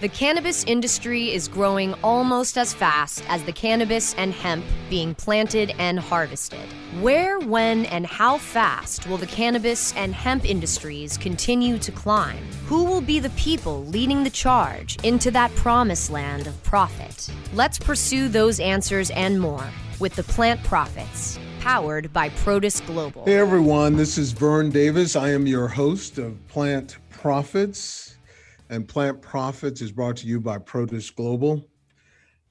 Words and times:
The 0.00 0.08
cannabis 0.08 0.64
industry 0.64 1.32
is 1.32 1.46
growing 1.46 1.94
almost 2.02 2.58
as 2.58 2.74
fast 2.74 3.22
as 3.28 3.44
the 3.44 3.52
cannabis 3.52 4.12
and 4.14 4.32
hemp 4.32 4.64
being 4.90 5.14
planted 5.14 5.72
and 5.78 6.00
harvested. 6.00 6.66
Where, 7.00 7.38
when, 7.38 7.86
and 7.86 8.04
how 8.04 8.38
fast 8.38 9.06
will 9.06 9.18
the 9.18 9.26
cannabis 9.26 9.94
and 9.94 10.12
hemp 10.12 10.44
industries 10.50 11.16
continue 11.16 11.78
to 11.78 11.92
climb? 11.92 12.44
Who 12.66 12.84
will 12.84 13.00
be 13.00 13.20
the 13.20 13.30
people 13.30 13.86
leading 13.86 14.24
the 14.24 14.30
charge 14.30 15.02
into 15.04 15.30
that 15.30 15.54
promised 15.54 16.10
land 16.10 16.48
of 16.48 16.60
profit? 16.64 17.30
Let's 17.54 17.78
pursue 17.78 18.28
those 18.28 18.58
answers 18.58 19.10
and 19.10 19.40
more 19.40 19.64
with 20.00 20.16
the 20.16 20.24
Plant 20.24 20.62
Profits, 20.64 21.38
powered 21.60 22.12
by 22.12 22.30
Protus 22.30 22.84
Global. 22.84 23.24
Hey 23.26 23.38
everyone, 23.38 23.96
this 23.96 24.18
is 24.18 24.32
Vern 24.32 24.70
Davis. 24.70 25.14
I 25.14 25.30
am 25.30 25.46
your 25.46 25.68
host 25.68 26.18
of 26.18 26.46
Plant 26.48 26.98
Profits 27.10 28.13
and 28.74 28.88
Plant 28.88 29.22
Profits 29.22 29.80
is 29.80 29.92
brought 29.92 30.16
to 30.16 30.26
you 30.26 30.40
by 30.40 30.58
Protus 30.58 31.14
Global. 31.14 31.64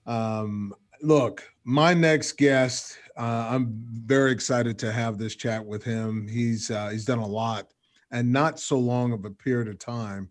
Um, 0.06 0.74
look, 1.02 1.44
my 1.66 1.94
next 1.94 2.38
guest, 2.38 2.98
uh, 3.18 3.50
I'm 3.50 3.74
very 3.92 4.32
excited 4.32 4.80
to 4.80 4.92
have 4.92 5.18
this 5.18 5.36
chat 5.36 5.64
with 5.64 5.84
him. 5.84 6.28
He's 6.28 6.72
uh, 6.72 6.90
he's 6.90 7.04
done 7.04 7.20
a 7.20 7.28
lot, 7.28 7.68
and 8.12 8.32
not 8.32 8.58
so 8.58 8.80
long 8.80 9.12
of 9.12 9.26
a 9.26 9.32
period 9.32 9.68
of 9.68 9.80
time. 9.80 10.30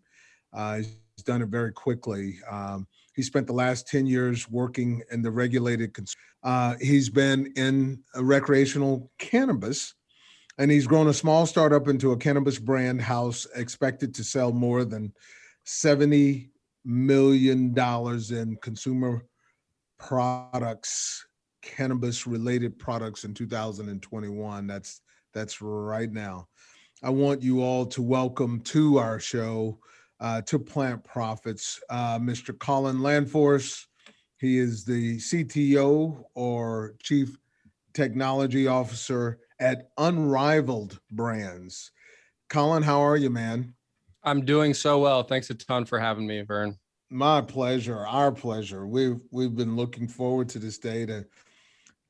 Uh, 0.53 0.79
he's 0.79 1.25
done 1.25 1.43
it 1.43 1.49
very 1.49 1.73
quickly. 1.73 2.39
Um, 2.51 2.87
he 3.15 3.23
spent 3.23 3.47
the 3.47 3.53
last 3.53 3.87
10 3.87 4.07
years 4.07 4.49
working 4.49 5.03
in 5.11 5.21
the 5.21 5.31
regulated. 5.31 5.93
Cons- 5.93 6.17
uh, 6.43 6.75
he's 6.81 7.11
been 7.11 7.53
in 7.57 8.03
recreational 8.17 9.11
cannabis, 9.19 9.95
and 10.57 10.71
he's 10.71 10.87
grown 10.87 11.09
a 11.09 11.15
small 11.15 11.45
startup 11.45 11.87
into 11.87 12.13
a 12.13 12.17
cannabis 12.17 12.59
brand 12.59 13.03
house 13.03 13.47
expected 13.55 14.15
to 14.15 14.25
sell 14.25 14.53
more 14.53 14.87
than 14.87 15.13
70 15.65 16.51
million 16.85 17.73
dollars 17.73 18.33
in 18.33 18.57
consumer 18.57 19.25
products 19.99 21.25
cannabis 21.63 22.27
related 22.27 22.79
products 22.79 23.25
in 23.25 23.33
2021 23.33 24.67
that's 24.67 25.01
that's 25.33 25.63
right 25.63 26.13
now. 26.13 26.47
I 27.03 27.11
want 27.11 27.43
you 27.43 27.63
all 27.63 27.87
to 27.87 28.03
welcome 28.03 28.61
to 28.61 28.99
our 28.99 29.19
show 29.19 29.79
uh, 30.21 30.43
to 30.43 30.59
plant 30.59 31.03
profits 31.05 31.81
uh, 31.89 32.19
mr 32.19 32.57
colin 32.59 32.99
landforce. 32.99 33.87
He 34.39 34.59
is 34.59 34.85
the 34.85 35.19
cto 35.19 36.25
or 36.35 36.95
chief 37.03 37.39
technology 37.95 38.67
officer 38.67 39.39
at 39.61 39.91
unrivaled 39.99 41.01
brands. 41.11 41.93
Colin 42.49 42.83
how 42.83 43.01
are 43.01 43.17
you 43.17 43.31
man 43.31 43.75
I'm 44.25 44.45
doing 44.45 44.75
so 44.75 45.01
well. 45.01 45.23
Thanks 45.23 45.51
a 45.51 45.55
ton 45.55 45.85
for 45.85 45.99
having 45.99 46.27
me, 46.27 46.43
Vern. 46.43 46.79
My 47.11 47.41
pleasure. 47.41 48.07
Our 48.07 48.33
pleasure. 48.33 48.87
We've 48.87 49.21
we've 49.31 49.55
been 49.55 49.77
looking 49.77 50.09
forward 50.09 50.49
to 50.51 50.59
this 50.59 50.79
day 50.79 51.05
to 51.07 51.27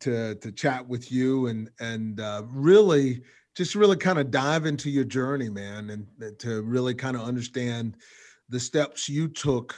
to 0.01 0.35
to 0.37 0.53
chat 0.53 0.87
with 0.87 1.11
you 1.11 1.47
and 1.47 1.71
and 1.81 2.21
uh, 2.21 2.43
really 2.47 3.23
just 3.55 3.75
really 3.75 3.97
kind 3.97 4.19
of 4.19 4.31
dive 4.31 4.67
into 4.67 4.91
your 4.91 5.05
journey, 5.05 5.49
man, 5.49 5.91
and 5.91 6.39
to 6.39 6.63
really 6.63 6.95
kind 6.95 7.17
of 7.17 7.23
understand 7.23 7.97
the 8.49 8.61
steps 8.61 9.09
you 9.09 9.29
took 9.29 9.75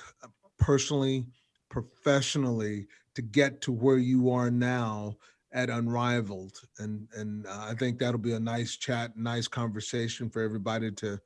personally, 0.59 1.27
professionally 1.71 2.87
to 3.15 3.23
get 3.23 3.61
to 3.63 3.73
where 3.73 3.99
you 3.99 4.31
are 4.31 4.51
now 4.51 5.17
at 5.53 5.71
Unrivaled. 5.71 6.61
And 6.79 7.09
and 7.17 7.47
uh, 7.47 7.67
I 7.71 7.75
think 7.75 7.99
that'll 7.99 8.19
be 8.19 8.33
a 8.33 8.41
nice 8.41 8.77
chat, 8.77 9.17
nice 9.17 9.49
conversation 9.49 10.29
for 10.29 10.43
everybody 10.43 10.91
to 10.93 11.19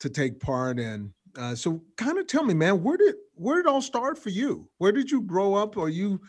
to 0.00 0.10
take 0.10 0.40
part 0.40 0.78
in. 0.78 1.12
Uh, 1.38 1.54
so 1.54 1.82
kind 1.96 2.18
of 2.18 2.26
tell 2.26 2.42
me, 2.42 2.54
man, 2.54 2.82
where 2.82 2.96
did 2.96 3.14
where 3.34 3.56
did 3.56 3.66
it 3.66 3.68
all 3.68 3.80
start 3.80 4.18
for 4.18 4.30
you? 4.30 4.68
Where 4.78 4.92
did 4.92 5.10
you 5.10 5.22
grow 5.22 5.54
up? 5.54 5.76
Or 5.76 5.88
you, 5.88 6.20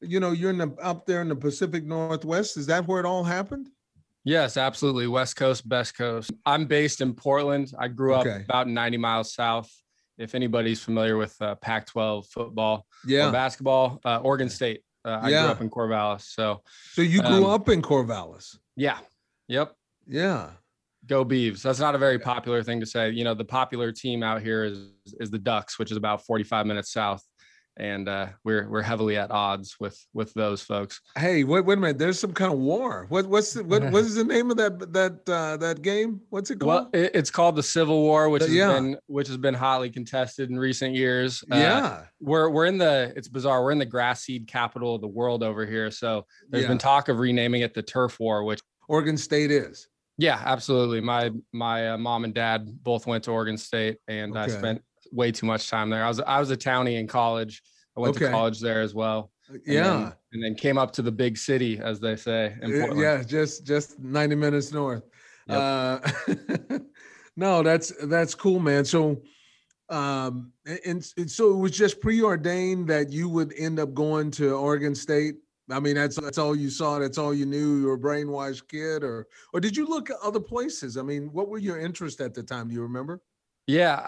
you 0.00 0.20
know, 0.20 0.32
you're 0.32 0.50
in 0.50 0.58
the 0.58 0.74
up 0.82 1.06
there 1.06 1.22
in 1.22 1.28
the 1.28 1.36
Pacific 1.36 1.84
Northwest. 1.84 2.56
Is 2.56 2.66
that 2.66 2.86
where 2.86 3.00
it 3.00 3.06
all 3.06 3.24
happened? 3.24 3.68
Yes, 4.24 4.56
absolutely. 4.56 5.06
West 5.06 5.36
Coast, 5.36 5.66
best 5.66 5.96
coast. 5.96 6.32
I'm 6.44 6.66
based 6.66 7.00
in 7.00 7.14
Portland. 7.14 7.72
I 7.78 7.88
grew 7.88 8.14
up 8.14 8.26
okay. 8.26 8.44
about 8.44 8.68
90 8.68 8.98
miles 8.98 9.32
south. 9.32 9.72
If 10.18 10.34
anybody's 10.34 10.82
familiar 10.82 11.16
with 11.16 11.34
uh, 11.40 11.54
Pac-12 11.54 12.26
football 12.26 12.84
yeah. 13.06 13.30
basketball, 13.30 14.00
uh, 14.04 14.18
Oregon 14.18 14.50
State. 14.50 14.82
Uh, 15.04 15.20
I 15.22 15.28
yeah. 15.30 15.42
grew 15.42 15.50
up 15.52 15.60
in 15.60 15.70
Corvallis. 15.70 16.22
So, 16.22 16.60
so 16.92 17.02
you 17.02 17.22
grew 17.22 17.44
um, 17.44 17.46
up 17.46 17.68
in 17.68 17.80
Corvallis? 17.80 18.58
Yeah. 18.76 18.98
Yep. 19.46 19.74
Yeah. 20.06 20.50
Go 21.08 21.24
Beavs. 21.24 21.62
That's 21.62 21.80
not 21.80 21.94
a 21.94 21.98
very 21.98 22.18
popular 22.18 22.62
thing 22.62 22.80
to 22.80 22.86
say. 22.86 23.10
You 23.10 23.24
know, 23.24 23.34
the 23.34 23.44
popular 23.44 23.90
team 23.90 24.22
out 24.22 24.42
here 24.42 24.64
is 24.64 24.90
is 25.18 25.30
the 25.30 25.38
Ducks, 25.38 25.78
which 25.78 25.90
is 25.90 25.96
about 25.96 26.24
45 26.24 26.66
minutes 26.66 26.92
south. 26.92 27.22
And 27.78 28.08
uh, 28.08 28.28
we're 28.42 28.68
we're 28.68 28.82
heavily 28.82 29.16
at 29.16 29.30
odds 29.30 29.76
with 29.78 30.04
with 30.12 30.34
those 30.34 30.62
folks. 30.62 31.00
Hey, 31.16 31.44
wait, 31.44 31.64
wait 31.64 31.78
a 31.78 31.80
minute. 31.80 31.98
There's 31.98 32.18
some 32.18 32.32
kind 32.32 32.52
of 32.52 32.58
war. 32.58 33.06
What 33.08 33.26
what's 33.26 33.52
the, 33.52 33.62
what 33.62 33.84
what 33.92 34.02
is 34.02 34.16
the 34.16 34.24
name 34.24 34.50
of 34.50 34.56
that 34.56 34.92
that 34.92 35.28
uh, 35.32 35.56
that 35.58 35.80
game? 35.80 36.20
What's 36.30 36.50
it 36.50 36.58
called? 36.58 36.68
Well, 36.68 36.90
it, 36.92 37.12
it's 37.14 37.30
called 37.30 37.54
the 37.54 37.62
Civil 37.62 38.02
War, 38.02 38.30
which 38.30 38.42
has 38.42 38.52
yeah. 38.52 38.72
been 38.72 38.96
which 39.06 39.28
has 39.28 39.36
been 39.36 39.54
hotly 39.54 39.90
contested 39.90 40.50
in 40.50 40.58
recent 40.58 40.96
years. 40.96 41.44
Uh, 41.52 41.56
yeah, 41.56 42.02
we're 42.20 42.50
we're 42.50 42.66
in 42.66 42.78
the 42.78 43.12
it's 43.14 43.28
bizarre. 43.28 43.62
We're 43.62 43.70
in 43.70 43.78
the 43.78 43.86
grass 43.86 44.24
seed 44.24 44.48
capital 44.48 44.96
of 44.96 45.00
the 45.00 45.06
world 45.06 45.44
over 45.44 45.64
here. 45.64 45.92
So 45.92 46.26
there's 46.50 46.64
yeah. 46.64 46.70
been 46.70 46.78
talk 46.78 47.08
of 47.08 47.20
renaming 47.20 47.60
it 47.60 47.74
the 47.74 47.82
Turf 47.82 48.18
War, 48.18 48.42
which 48.42 48.60
Oregon 48.88 49.16
State 49.16 49.52
is. 49.52 49.86
Yeah, 50.18 50.42
absolutely. 50.44 51.00
My 51.00 51.30
my 51.52 51.90
uh, 51.90 51.98
mom 51.98 52.24
and 52.24 52.34
dad 52.34 52.82
both 52.82 53.06
went 53.06 53.24
to 53.24 53.30
Oregon 53.30 53.56
State, 53.56 53.98
and 54.08 54.36
okay. 54.36 54.52
I 54.52 54.58
spent 54.58 54.82
way 55.12 55.30
too 55.30 55.46
much 55.46 55.70
time 55.70 55.90
there. 55.90 56.04
I 56.04 56.08
was 56.08 56.20
I 56.20 56.40
was 56.40 56.50
a 56.50 56.56
townie 56.56 56.98
in 56.98 57.06
college. 57.06 57.62
I 57.96 58.00
went 58.00 58.16
okay. 58.16 58.26
to 58.26 58.30
college 58.32 58.60
there 58.60 58.82
as 58.82 58.94
well. 58.94 59.30
Uh, 59.48 59.54
and 59.54 59.62
yeah, 59.66 59.82
then, 59.82 60.12
and 60.32 60.44
then 60.44 60.54
came 60.56 60.76
up 60.76 60.92
to 60.92 61.02
the 61.02 61.12
big 61.12 61.38
city, 61.38 61.78
as 61.78 62.00
they 62.00 62.16
say. 62.16 62.56
yeah, 62.62 63.22
just 63.22 63.64
just 63.64 63.98
ninety 64.00 64.34
minutes 64.34 64.72
north. 64.72 65.04
Yep. 65.46 65.58
Uh, 65.58 66.78
no, 67.36 67.62
that's 67.62 67.92
that's 68.06 68.34
cool, 68.34 68.58
man. 68.58 68.84
So, 68.84 69.22
um, 69.88 70.52
and, 70.66 71.08
and 71.16 71.30
so 71.30 71.52
it 71.52 71.56
was 71.58 71.70
just 71.70 72.00
preordained 72.00 72.88
that 72.88 73.12
you 73.12 73.28
would 73.28 73.54
end 73.56 73.78
up 73.78 73.94
going 73.94 74.32
to 74.32 74.52
Oregon 74.54 74.96
State 74.96 75.36
I 75.70 75.80
mean, 75.80 75.94
that's 75.94 76.16
that's 76.16 76.38
all 76.38 76.56
you 76.56 76.70
saw. 76.70 76.98
That's 76.98 77.18
all 77.18 77.34
you 77.34 77.46
knew. 77.46 77.80
You 77.80 77.86
were 77.86 77.94
a 77.94 77.98
brainwashed 77.98 78.68
kid, 78.68 79.02
or 79.02 79.26
or 79.52 79.60
did 79.60 79.76
you 79.76 79.86
look 79.86 80.10
at 80.10 80.16
other 80.22 80.40
places? 80.40 80.96
I 80.96 81.02
mean, 81.02 81.32
what 81.32 81.48
were 81.48 81.58
your 81.58 81.78
interests 81.78 82.20
at 82.20 82.34
the 82.34 82.42
time? 82.42 82.68
Do 82.68 82.74
you 82.74 82.82
remember? 82.82 83.20
Yeah, 83.66 84.02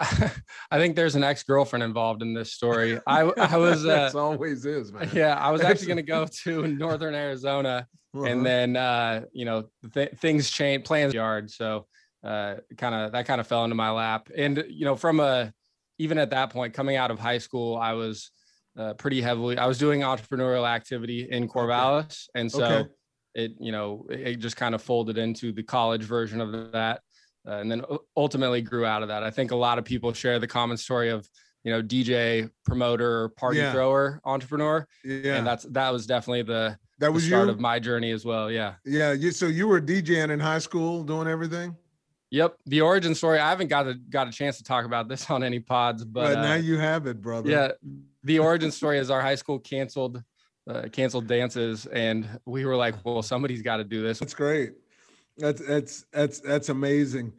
I 0.71 0.79
think 0.79 0.95
there's 0.95 1.15
an 1.15 1.23
ex 1.23 1.43
girlfriend 1.43 1.83
involved 1.83 2.23
in 2.23 2.33
this 2.33 2.51
story. 2.51 2.99
I 3.05 3.21
I 3.21 3.57
was. 3.57 3.85
Uh, 3.85 4.11
always 4.15 4.65
is, 4.65 4.91
man. 4.91 5.09
Yeah, 5.13 5.35
I 5.35 5.51
was 5.51 5.61
actually 5.61 5.87
going 5.87 5.97
to 5.97 6.03
go 6.03 6.25
to 6.43 6.67
Northern 6.67 7.13
Arizona, 7.13 7.87
uh-huh. 8.15 8.25
and 8.25 8.45
then 8.45 8.75
uh, 8.75 9.25
you 9.31 9.45
know 9.45 9.65
th- 9.93 10.13
things 10.17 10.49
changed, 10.49 10.85
plans 10.85 11.13
yard. 11.13 11.51
So 11.51 11.85
uh, 12.23 12.55
kind 12.75 12.95
of 12.95 13.11
that 13.11 13.27
kind 13.27 13.39
of 13.39 13.45
fell 13.45 13.63
into 13.63 13.75
my 13.75 13.91
lap, 13.91 14.29
and 14.35 14.65
you 14.67 14.83
know 14.83 14.95
from 14.95 15.19
a 15.19 15.53
even 15.99 16.17
at 16.17 16.31
that 16.31 16.49
point 16.49 16.73
coming 16.73 16.95
out 16.95 17.11
of 17.11 17.19
high 17.19 17.37
school, 17.37 17.77
I 17.77 17.93
was 17.93 18.31
uh, 18.77 18.93
pretty 18.93 19.21
heavily. 19.21 19.57
I 19.57 19.65
was 19.65 19.77
doing 19.77 20.01
entrepreneurial 20.01 20.67
activity 20.67 21.27
in 21.29 21.47
Corvallis, 21.47 22.27
and 22.35 22.51
so 22.51 22.63
okay. 22.63 22.89
it 23.35 23.53
you 23.59 23.71
know 23.71 24.05
it 24.09 24.37
just 24.37 24.55
kind 24.55 24.75
of 24.75 24.81
folded 24.81 25.17
into 25.17 25.51
the 25.51 25.63
college 25.63 26.03
version 26.03 26.41
of 26.41 26.71
that, 26.71 27.01
uh, 27.47 27.57
and 27.57 27.71
then 27.71 27.83
ultimately 28.15 28.61
grew 28.61 28.85
out 28.85 29.01
of 29.01 29.09
that. 29.09 29.23
I 29.23 29.31
think 29.31 29.51
a 29.51 29.55
lot 29.55 29.77
of 29.77 29.85
people 29.85 30.13
share 30.13 30.39
the 30.39 30.47
common 30.47 30.77
story 30.77 31.09
of 31.09 31.27
you 31.63 31.71
know 31.71 31.81
DJ, 31.81 32.49
promoter, 32.65 33.29
party 33.29 33.59
yeah. 33.59 33.71
thrower, 33.71 34.21
entrepreneur. 34.25 34.87
Yeah, 35.03 35.35
and 35.35 35.47
that's 35.47 35.63
that 35.65 35.91
was 35.91 36.05
definitely 36.05 36.43
the 36.43 36.77
that 36.99 37.11
was 37.11 37.23
the 37.23 37.29
start 37.29 37.47
you? 37.47 37.53
of 37.53 37.59
my 37.59 37.79
journey 37.79 38.11
as 38.11 38.25
well. 38.25 38.49
Yeah, 38.49 38.75
yeah. 38.85 39.11
You, 39.11 39.31
so 39.31 39.47
you 39.47 39.67
were 39.67 39.81
DJing 39.81 40.29
in 40.29 40.39
high 40.39 40.59
school, 40.59 41.03
doing 41.03 41.27
everything. 41.27 41.75
Yep, 42.31 42.55
the 42.65 42.79
origin 42.79 43.13
story. 43.13 43.39
I 43.39 43.49
haven't 43.49 43.67
got 43.67 43.87
a 43.87 43.95
got 43.95 44.29
a 44.29 44.31
chance 44.31 44.57
to 44.57 44.63
talk 44.63 44.85
about 44.85 45.09
this 45.09 45.29
on 45.29 45.43
any 45.43 45.59
pods, 45.59 46.05
but, 46.05 46.35
but 46.35 46.41
now 46.41 46.53
uh, 46.53 46.57
you 46.57 46.77
have 46.77 47.05
it, 47.05 47.21
brother. 47.21 47.49
Yeah, 47.49 47.71
the 48.23 48.39
origin 48.39 48.71
story 48.71 48.99
is 48.99 49.09
our 49.09 49.21
high 49.21 49.35
school 49.35 49.59
canceled 49.59 50.23
uh, 50.69 50.83
canceled 50.91 51.27
dances, 51.27 51.87
and 51.87 52.27
we 52.45 52.65
were 52.65 52.75
like, 52.75 52.95
"Well, 53.03 53.21
somebody's 53.21 53.61
got 53.61 53.77
to 53.77 53.83
do 53.83 54.01
this." 54.01 54.19
That's 54.19 54.33
great. 54.33 54.73
That's 55.37 55.65
that's 55.65 56.05
that's 56.11 56.39
that's 56.39 56.69
amazing. 56.69 57.33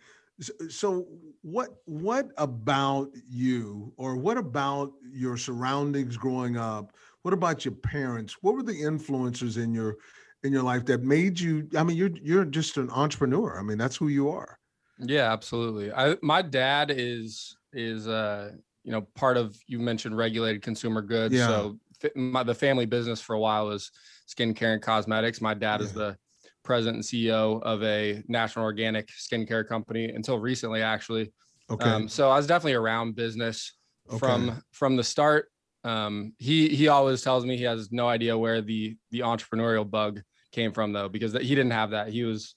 So, 0.69 1.07
what 1.43 1.71
what 1.85 2.31
about 2.37 3.11
you, 3.29 3.93
or 3.97 4.17
what 4.17 4.39
about 4.39 4.93
your 5.13 5.37
surroundings 5.37 6.17
growing 6.17 6.57
up? 6.57 6.97
What 7.23 7.33
about 7.33 7.65
your 7.65 7.75
parents? 7.75 8.39
What 8.43 8.55
were 8.55 8.63
the 8.63 8.73
influencers 8.73 9.63
in 9.63 9.73
your 9.73 9.97
in 10.43 10.53
your 10.53 10.65
life 10.65 10.85
that 10.87 11.03
made 11.03 11.39
you? 11.39 11.69
I 11.77 11.85
mean, 11.85 11.97
you're 11.97 12.17
you're 12.23 12.45
just 12.45 12.77
an 12.77 12.91
entrepreneur. 12.91 13.59
I 13.59 13.63
mean, 13.63 13.79
that's 13.79 13.97
who 13.97 14.09
you 14.09 14.31
are. 14.31 14.59
Yeah, 14.99 15.33
absolutely. 15.33 15.93
I 15.93 16.17
my 16.23 16.43
dad 16.43 16.91
is 16.91 17.57
is 17.73 18.09
uh 18.09 18.53
you 18.85 18.93
know 18.93 19.03
part 19.15 19.37
of 19.37 19.57
you 19.67 19.79
mentioned 19.79 20.17
regulated 20.17 20.63
consumer 20.63 21.03
goods. 21.03 21.35
Yeah. 21.35 21.47
So 21.47 21.79
my 22.15 22.43
the 22.43 22.55
family 22.55 22.87
business 22.87 23.21
for 23.21 23.35
a 23.35 23.39
while 23.39 23.67
was 23.67 23.91
skincare 24.29 24.73
and 24.73 24.83
cosmetics. 24.83 25.41
My 25.41 25.55
dad 25.55 25.81
yeah. 25.81 25.87
is 25.87 25.93
the 25.93 26.17
president 26.65 26.97
and 26.97 27.05
CEO 27.05 27.63
of 27.63 27.83
a 27.83 28.23
national 28.29 28.65
organic 28.65 29.09
skincare 29.09 29.67
company 29.67 30.11
until 30.11 30.39
recently, 30.39 30.83
actually. 30.83 31.33
Okay. 31.71 31.89
Um, 31.89 32.09
so 32.09 32.31
I 32.31 32.37
was 32.37 32.47
definitely 32.47 32.75
around 32.75 33.15
business 33.15 33.73
okay. 34.09 34.19
from 34.19 34.63
from 34.73 34.97
the 34.97 35.05
start. 35.05 35.49
Um, 35.85 36.35
he 36.39 36.69
he 36.69 36.89
always 36.89 37.23
tells 37.23 37.45
me 37.45 37.57
he 37.57 37.65
has 37.65 37.91
no 37.91 38.09
idea 38.09 38.37
where 38.37 38.61
the 38.61 38.97
the 39.11 39.21
entrepreneurial 39.21 39.89
bug 39.89 40.23
came 40.53 40.73
from 40.73 40.93
though, 40.93 41.09
because 41.09 41.33
he 41.33 41.55
didn't 41.55 41.73
have 41.73 41.91
that. 41.91 42.09
He 42.09 42.25
was 42.25 42.55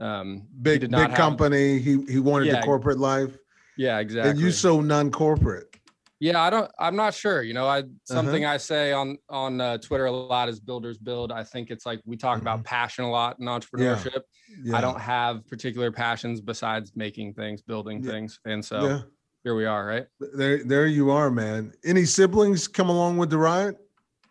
um, 0.00 0.46
big 0.60 0.80
big 0.80 0.92
have, 0.92 1.14
company. 1.14 1.78
He 1.78 2.02
he 2.08 2.18
wanted 2.18 2.46
yeah, 2.46 2.60
the 2.60 2.66
corporate 2.66 2.98
life. 2.98 3.36
Yeah, 3.76 3.98
exactly. 3.98 4.30
And 4.30 4.40
you 4.40 4.50
so 4.50 4.80
non-corporate. 4.80 5.76
Yeah, 6.18 6.40
I 6.40 6.48
don't. 6.48 6.70
I'm 6.78 6.96
not 6.96 7.12
sure. 7.12 7.42
You 7.42 7.52
know, 7.52 7.66
I 7.66 7.82
something 8.04 8.44
uh-huh. 8.44 8.54
I 8.54 8.56
say 8.56 8.92
on 8.92 9.18
on 9.28 9.60
uh, 9.60 9.76
Twitter 9.78 10.06
a 10.06 10.12
lot 10.12 10.48
is 10.48 10.58
builders 10.58 10.96
build. 10.96 11.30
I 11.30 11.44
think 11.44 11.70
it's 11.70 11.84
like 11.84 12.00
we 12.06 12.16
talk 12.16 12.38
mm-hmm. 12.38 12.46
about 12.46 12.64
passion 12.64 13.04
a 13.04 13.10
lot 13.10 13.38
in 13.38 13.46
entrepreneurship. 13.46 14.14
Yeah. 14.14 14.20
Yeah. 14.64 14.78
I 14.78 14.80
don't 14.80 15.00
have 15.00 15.46
particular 15.46 15.92
passions 15.92 16.40
besides 16.40 16.92
making 16.96 17.34
things, 17.34 17.60
building 17.60 18.02
yeah. 18.02 18.10
things, 18.12 18.40
and 18.46 18.64
so 18.64 19.02
here 19.44 19.54
we 19.54 19.66
are. 19.66 19.86
Right 19.86 20.06
there, 20.18 20.64
there 20.64 20.86
you 20.86 21.10
are, 21.10 21.30
man. 21.30 21.74
Any 21.84 22.06
siblings 22.06 22.66
come 22.66 22.88
along 22.88 23.18
with 23.18 23.28
the 23.28 23.38
ride? 23.38 23.74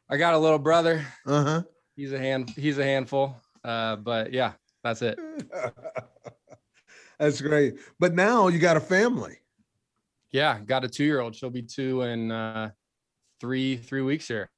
I 0.10 0.18
got 0.18 0.34
a 0.34 0.40
little 0.40 0.60
brother. 0.60 1.06
Uh 1.28 1.44
huh. 1.44 1.64
He's 1.96 2.14
a 2.14 2.20
hand. 2.20 2.50
He's 2.56 2.80
a 2.80 2.84
handful. 2.84 3.36
Uh, 3.64 3.96
but 3.98 4.34
yeah, 4.34 4.54
that's 4.84 5.04
it. 5.04 5.20
that's 7.20 7.42
great. 7.42 7.76
But 8.00 8.14
now 8.14 8.48
you 8.48 8.60
got 8.60 8.78
a 8.78 8.82
family. 8.82 9.38
Yeah, 10.32 10.60
got 10.60 10.84
a 10.84 10.90
two-year-old. 10.90 11.36
She'll 11.36 11.50
be 11.50 11.62
two 11.62 12.02
in 12.02 12.32
uh, 12.32 12.72
three 13.40 13.78
three 13.78 14.02
weeks 14.02 14.28
here. 14.28 14.50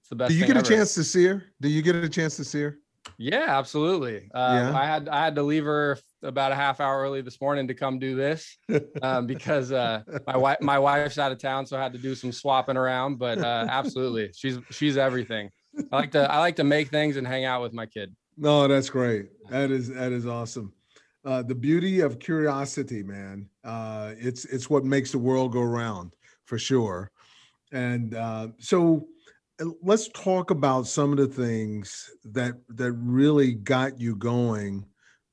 It's 0.00 0.08
the 0.10 0.16
best. 0.16 0.30
Do 0.30 0.36
you 0.36 0.46
get 0.46 0.56
a 0.56 0.62
chance 0.62 0.94
to 0.94 1.04
see 1.04 1.24
her? 1.24 1.44
Do 1.60 1.68
you 1.68 1.82
get 1.82 1.96
a 1.96 2.08
chance 2.08 2.36
to 2.36 2.44
see 2.44 2.62
her? 2.62 2.78
Yeah, 3.18 3.46
absolutely. 3.48 4.28
Uh, 4.34 4.70
yeah. 4.72 4.78
I 4.78 4.84
had 4.84 5.08
I 5.08 5.24
had 5.24 5.34
to 5.36 5.42
leave 5.42 5.64
her 5.64 5.98
about 6.22 6.52
a 6.52 6.54
half 6.54 6.80
hour 6.80 7.00
early 7.00 7.20
this 7.20 7.40
morning 7.40 7.66
to 7.68 7.74
come 7.74 7.98
do 7.98 8.14
this 8.14 8.56
um, 9.02 9.26
because 9.26 9.72
uh, 9.72 10.02
my 10.26 10.36
wife 10.36 10.58
my 10.60 10.78
wife's 10.78 11.18
out 11.18 11.32
of 11.32 11.38
town, 11.38 11.66
so 11.66 11.78
I 11.78 11.82
had 11.82 11.92
to 11.94 11.98
do 11.98 12.14
some 12.14 12.30
swapping 12.30 12.76
around. 12.76 13.18
But 13.18 13.38
uh, 13.38 13.66
absolutely, 13.70 14.30
she's 14.34 14.58
she's 14.70 14.96
everything. 14.96 15.50
I 15.90 15.96
like 15.96 16.10
to 16.12 16.30
I 16.30 16.38
like 16.38 16.56
to 16.56 16.64
make 16.64 16.88
things 16.88 17.16
and 17.16 17.26
hang 17.26 17.44
out 17.44 17.62
with 17.62 17.72
my 17.72 17.86
kid. 17.86 18.14
No, 18.36 18.68
that's 18.68 18.90
great. 18.90 19.30
That 19.48 19.70
is 19.70 19.88
that 19.88 20.12
is 20.12 20.26
awesome 20.26 20.72
uh, 21.24 21.42
the 21.42 21.54
beauty 21.54 22.00
of 22.00 22.18
curiosity, 22.18 23.02
man. 23.02 23.48
Uh, 23.64 24.14
it's 24.18 24.44
it's 24.46 24.68
what 24.68 24.84
makes 24.84 25.12
the 25.12 25.18
world 25.18 25.52
go 25.52 25.62
round 25.62 26.12
for 26.44 26.58
sure. 26.58 27.10
And 27.72 28.14
uh, 28.14 28.48
so, 28.58 29.06
uh, 29.60 29.66
let's 29.82 30.08
talk 30.08 30.50
about 30.50 30.86
some 30.86 31.12
of 31.12 31.18
the 31.18 31.28
things 31.28 32.10
that 32.24 32.54
that 32.70 32.92
really 32.92 33.54
got 33.54 34.00
you 34.00 34.16
going 34.16 34.84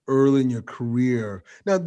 early 0.07 0.41
in 0.41 0.49
your 0.49 0.63
career. 0.63 1.43
Now, 1.65 1.79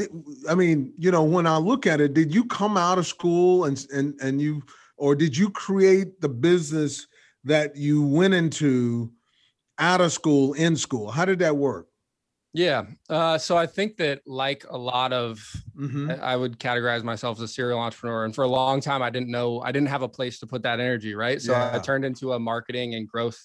I 0.48 0.54
mean, 0.54 0.92
you 0.96 1.10
know, 1.10 1.24
when 1.24 1.46
I 1.46 1.56
look 1.56 1.86
at 1.86 2.00
it, 2.00 2.14
did 2.14 2.34
you 2.34 2.44
come 2.44 2.76
out 2.76 2.98
of 2.98 3.06
school 3.06 3.64
and 3.64 3.84
and 3.92 4.18
and 4.20 4.40
you, 4.40 4.62
or 4.96 5.14
did 5.14 5.36
you 5.36 5.50
create 5.50 6.20
the 6.20 6.28
business 6.28 7.06
that 7.44 7.76
you 7.76 8.04
went 8.04 8.34
into 8.34 9.12
out 9.78 10.00
of 10.00 10.12
school 10.12 10.54
in 10.54 10.76
school? 10.76 11.10
How 11.10 11.24
did 11.24 11.38
that 11.40 11.56
work? 11.56 11.86
Yeah. 12.54 12.84
Uh, 13.08 13.38
so 13.38 13.56
I 13.56 13.66
think 13.66 13.96
that, 13.96 14.20
like 14.26 14.66
a 14.68 14.76
lot 14.76 15.12
of, 15.14 15.40
mm-hmm. 15.74 16.12
I 16.22 16.36
would 16.36 16.58
categorize 16.58 17.02
myself 17.02 17.38
as 17.38 17.42
a 17.44 17.48
serial 17.48 17.78
entrepreneur. 17.78 18.26
And 18.26 18.34
for 18.34 18.44
a 18.44 18.48
long 18.48 18.80
time, 18.80 19.00
I 19.00 19.08
didn't 19.08 19.30
know, 19.30 19.62
I 19.62 19.72
didn't 19.72 19.88
have 19.88 20.02
a 20.02 20.08
place 20.08 20.38
to 20.40 20.46
put 20.46 20.62
that 20.64 20.78
energy. 20.78 21.14
Right. 21.14 21.40
So 21.40 21.52
yeah. 21.52 21.70
I 21.72 21.78
turned 21.78 22.04
into 22.04 22.34
a 22.34 22.38
marketing 22.38 22.94
and 22.94 23.08
growth 23.08 23.38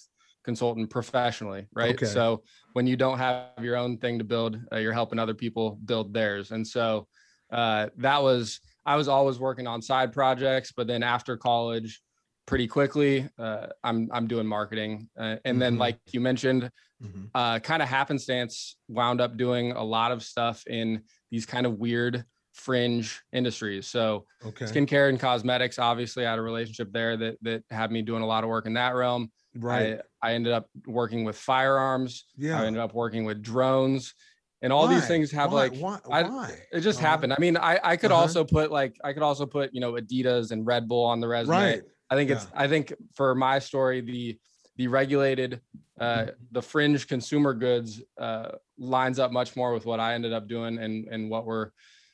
consultant 0.44 0.90
professionally. 0.90 1.68
Right. 1.74 1.96
Okay. 1.96 2.06
So 2.06 2.44
when 2.74 2.86
you 2.86 2.98
don't 2.98 3.18
have 3.18 3.52
your 3.62 3.78
own 3.78 3.98
thing 3.98 4.18
to 4.20 4.26
build, 4.26 4.60
uh, 4.74 4.78
you're 4.78 4.94
helping 4.94 5.20
other 5.20 5.34
people 5.34 5.80
build 5.86 6.14
theirs. 6.14 6.52
And 6.52 6.68
so 6.68 7.08
uh, 7.52 7.88
that 7.98 8.22
was, 8.22 8.60
I 8.86 8.98
was 8.98 9.08
always 9.08 9.40
working 9.40 9.68
on 9.68 9.82
side 9.82 10.12
projects. 10.12 10.74
But 10.76 10.88
then 10.88 11.02
after 11.02 11.38
college, 11.38 12.02
pretty 12.48 12.68
quickly. 12.68 13.30
Uh, 13.38 13.68
I'm 13.84 14.10
I'm 14.12 14.26
doing 14.26 14.48
marketing, 14.48 15.10
uh, 15.16 15.22
and 15.22 15.40
mm-hmm. 15.44 15.60
then 15.60 15.78
like 15.78 16.00
you 16.12 16.20
mentioned, 16.20 16.72
mm-hmm. 17.04 17.26
uh, 17.36 17.60
kind 17.60 17.84
of 17.84 17.90
happenstance 17.90 18.78
wound 18.88 19.22
up 19.22 19.38
doing 19.38 19.74
a 19.74 19.84
lot 19.84 20.12
of 20.12 20.24
stuff 20.24 20.66
in 20.66 21.04
these 21.30 21.46
kind 21.46 21.68
of 21.68 21.74
weird 21.74 22.26
fringe 22.54 23.22
industries. 23.32 23.86
So 23.86 24.26
okay. 24.44 24.66
skincare 24.66 25.10
and 25.10 25.20
cosmetics, 25.20 25.78
obviously, 25.78 26.26
I 26.26 26.32
had 26.32 26.40
a 26.40 26.42
relationship 26.42 26.92
there 26.92 27.16
that 27.18 27.38
that 27.44 27.64
had 27.70 27.92
me 27.92 28.02
doing 28.02 28.24
a 28.24 28.28
lot 28.28 28.44
of 28.44 28.50
work 28.50 28.66
in 28.66 28.74
that 28.74 28.96
realm. 28.96 29.32
Right. 29.56 30.00
I, 30.24 30.30
I 30.30 30.34
ended 30.34 30.54
up 30.54 30.68
working 30.88 31.24
with 31.24 31.38
firearms. 31.38 32.26
Yeah. 32.36 32.62
I 32.62 32.66
ended 32.66 32.82
up 32.82 32.94
working 32.94 33.26
with 33.26 33.44
drones 33.44 34.16
and 34.62 34.74
all 34.74 34.88
why? 34.88 34.96
these 34.96 35.08
things 35.08 35.32
have 35.32 35.52
why? 35.52 35.68
like 35.68 35.80
why? 35.80 36.00
I, 36.12 36.52
it 36.72 36.80
just 36.82 36.98
uh-huh. 36.98 37.08
happened 37.08 37.32
i 37.32 37.38
mean 37.38 37.58
i 37.58 37.80
i 37.84 37.96
could 37.96 38.12
uh-huh. 38.12 38.22
also 38.22 38.44
put 38.44 38.72
like 38.72 38.96
i 39.04 39.14
could 39.14 39.22
also 39.22 39.46
put 39.46 39.72
you 39.72 39.80
know 39.80 39.94
adidas 39.94 40.50
and 40.50 40.66
red 40.66 40.88
bull 40.88 41.06
on 41.06 41.20
the 41.20 41.28
resume 41.28 41.56
right 41.56 41.82
I 42.10 42.16
think 42.16 42.30
yeah. 42.30 42.38
it's 42.38 42.48
I 42.54 42.68
think 42.68 42.94
for 43.16 43.36
my 43.36 43.60
story, 43.60 44.02
the 44.02 44.38
the 44.78 44.88
regulated 44.88 45.62
uh, 46.00 46.28
the 46.52 46.62
fringe 46.62 47.08
consumer 47.08 47.54
goods 47.54 48.02
uh, 48.20 48.50
lines 48.78 49.20
up 49.20 49.32
much 49.32 49.56
more 49.56 49.74
with 49.74 49.86
what 49.86 50.00
I 50.00 50.14
ended 50.14 50.34
up 50.34 50.48
doing 50.48 50.78
and 50.78 51.08
and 51.08 51.30
what 51.30 51.46
we're 51.46 51.72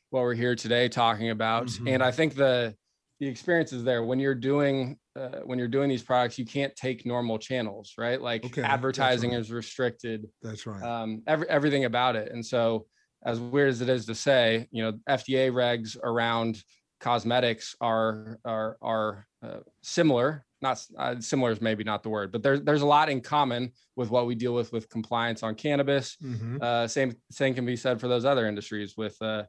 what 0.10 0.22
we're 0.22 0.34
here 0.34 0.56
today 0.56 0.88
talking 0.90 1.32
about. 1.32 1.68
Mm-hmm. 1.68 1.88
And 1.88 2.04
I 2.04 2.12
think 2.12 2.36
the 2.36 2.76
the 3.20 3.28
experience 3.28 3.72
is 3.72 3.84
there 3.84 4.04
when 4.04 4.20
you're 4.20 4.36
doing 4.36 4.98
uh, 5.16 5.40
when 5.46 5.60
you're 5.60 5.68
doing 5.68 5.90
these 5.90 6.04
products 6.04 6.38
you 6.38 6.46
can't 6.46 6.76
take 6.76 7.06
normal 7.06 7.38
channels 7.38 7.94
right 7.98 8.22
like 8.22 8.44
okay, 8.44 8.62
advertising 8.64 9.32
right. 9.32 9.40
is 9.40 9.52
restricted 9.52 10.28
that's 10.42 10.66
right 10.66 10.84
um 10.84 11.22
every, 11.28 11.48
everything 11.50 11.86
about 11.86 12.16
it 12.16 12.32
and 12.32 12.46
so 12.46 12.86
as 13.24 13.40
weird 13.40 13.70
as 13.70 13.80
it 13.80 13.88
is 13.88 14.06
to 14.06 14.16
say 14.16 14.68
you 14.72 14.84
know 14.84 14.92
fda 15.10 15.52
regs 15.52 15.96
around 16.04 16.62
cosmetics 17.04 17.76
are 17.82 18.40
are 18.46 18.78
are 18.82 19.28
uh, 19.46 19.60
similar 19.82 20.46
not 20.62 20.82
uh, 20.98 21.20
similar 21.20 21.52
is 21.52 21.60
maybe 21.60 21.84
not 21.84 22.02
the 22.02 22.10
word 22.10 22.32
but 22.32 22.42
there's 22.42 22.62
there's 22.62 22.82
a 22.82 22.86
lot 22.86 23.10
in 23.10 23.20
common 23.20 23.70
with 23.98 24.10
what 24.10 24.26
we 24.26 24.34
deal 24.34 24.54
with 24.54 24.72
with 24.72 24.88
compliance 24.90 25.44
on 25.44 25.54
cannabis 25.54 26.16
mm-hmm. 26.24 26.58
uh, 26.62 26.88
same 26.88 27.14
same 27.30 27.54
can 27.54 27.66
be 27.66 27.76
said 27.76 28.00
for 28.00 28.08
those 28.08 28.24
other 28.24 28.48
industries 28.48 28.96
with 28.96 29.22
uh, 29.22 29.44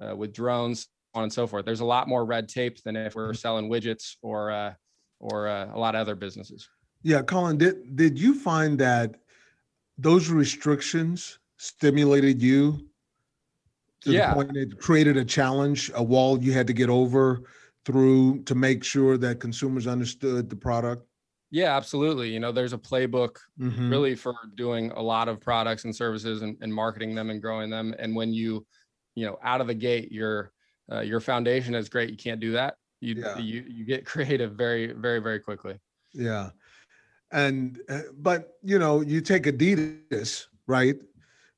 uh 0.00 0.16
with 0.16 0.32
drones 0.32 0.88
on 1.12 1.24
and 1.24 1.32
so 1.32 1.46
forth 1.46 1.66
there's 1.66 1.80
a 1.80 1.84
lot 1.84 2.08
more 2.08 2.24
red 2.24 2.48
tape 2.48 2.82
than 2.84 2.96
if 2.96 3.14
we're 3.14 3.28
mm-hmm. 3.28 3.34
selling 3.34 3.68
widgets 3.68 4.16
or 4.22 4.50
uh, 4.50 4.72
or 5.20 5.46
a 5.46 5.78
lot 5.78 5.94
of 5.94 6.00
other 6.00 6.14
businesses 6.14 6.70
yeah 7.02 7.20
colin 7.20 7.58
did 7.58 7.94
did 7.96 8.18
you 8.18 8.32
find 8.34 8.78
that 8.78 9.14
those 9.98 10.30
restrictions 10.30 11.38
stimulated 11.58 12.40
you 12.40 12.80
to 14.04 14.12
yeah. 14.12 14.28
the 14.28 14.34
point 14.34 14.56
it 14.56 14.78
created 14.78 15.16
a 15.16 15.24
challenge, 15.24 15.90
a 15.94 16.02
wall 16.02 16.42
you 16.42 16.52
had 16.52 16.66
to 16.66 16.72
get 16.72 16.88
over 16.88 17.42
through 17.84 18.42
to 18.44 18.54
make 18.54 18.84
sure 18.84 19.16
that 19.18 19.40
consumers 19.40 19.86
understood 19.86 20.48
the 20.48 20.56
product? 20.56 21.06
Yeah, 21.50 21.76
absolutely. 21.76 22.30
You 22.30 22.40
know, 22.40 22.50
there's 22.50 22.72
a 22.72 22.78
playbook 22.78 23.36
mm-hmm. 23.60 23.90
really 23.90 24.14
for 24.16 24.34
doing 24.56 24.90
a 24.92 25.02
lot 25.02 25.28
of 25.28 25.40
products 25.40 25.84
and 25.84 25.94
services 25.94 26.42
and, 26.42 26.56
and, 26.60 26.74
marketing 26.74 27.14
them 27.14 27.30
and 27.30 27.40
growing 27.40 27.70
them. 27.70 27.94
And 27.98 28.16
when 28.16 28.32
you, 28.32 28.66
you 29.14 29.24
know, 29.24 29.38
out 29.42 29.60
of 29.60 29.68
the 29.68 29.74
gate, 29.74 30.10
your 30.10 30.50
uh, 30.90 31.00
your 31.00 31.20
foundation 31.20 31.74
is 31.74 31.88
great. 31.88 32.10
You 32.10 32.16
can't 32.16 32.40
do 32.40 32.52
that. 32.52 32.74
You 33.00 33.14
yeah. 33.16 33.38
you 33.38 33.64
you 33.68 33.84
get 33.84 34.04
creative 34.12 34.54
very 34.54 34.92
very 34.92 35.20
very 35.20 35.38
quickly. 35.38 35.78
Yeah, 36.12 36.50
and 37.30 37.80
uh, 37.88 38.00
but 38.18 38.54
you 38.62 38.78
know, 38.80 39.00
you 39.00 39.20
take 39.20 39.44
Adidas, 39.44 40.46
right? 40.66 40.96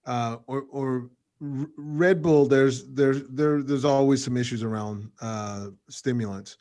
Uh, 0.05 0.37
or 0.47 0.65
or 0.71 1.11
Red 1.41 2.23
Bull, 2.23 2.47
there's 2.47 2.87
there's 2.89 3.23
there 3.29 3.63
there's 3.63 3.85
always 3.85 4.25
some 4.25 4.37
issues 4.37 4.63
around 4.63 5.11
uh, 5.21 5.69
stimulants, 5.91 6.57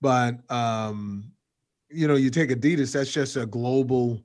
but 0.00 0.38
um, 0.50 1.32
you 1.90 2.06
know, 2.06 2.14
you 2.14 2.30
take 2.30 2.50
Adidas, 2.50 2.92
that's 2.92 3.12
just 3.12 3.36
a 3.36 3.46
global 3.46 4.22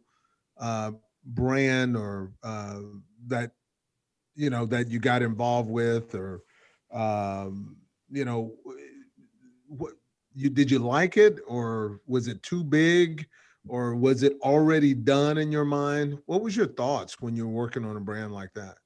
uh, 0.60 0.92
brand 1.26 1.98
or 1.98 2.32
uh, 2.44 2.82
that 3.28 3.52
you 4.36 4.50
know 4.52 4.66
that 4.68 4.90
you 4.90 5.00
got 5.00 5.24
involved 5.24 5.70
with, 5.70 6.14
or 6.14 6.42
um, 6.94 7.78
you 8.12 8.26
know, 8.26 8.54
what 9.68 9.94
you 10.36 10.50
did 10.52 10.70
you 10.70 10.80
like 10.80 11.18
it, 11.18 11.40
or 11.48 12.00
was 12.06 12.28
it 12.28 12.44
too 12.44 12.64
big, 12.64 13.28
or 13.68 13.96
was 13.96 14.22
it 14.22 14.34
already 14.42 14.94
done 14.94 15.40
in 15.40 15.52
your 15.52 15.66
mind? 15.66 16.20
What 16.28 16.42
was 16.42 16.56
your 16.56 16.68
thoughts 16.68 17.20
when 17.20 17.36
you 17.36 17.48
were 17.48 17.54
working 17.54 17.86
on 17.86 17.98
a 17.98 18.02
brand 18.02 18.32
like 18.32 18.54
that? 18.54 18.78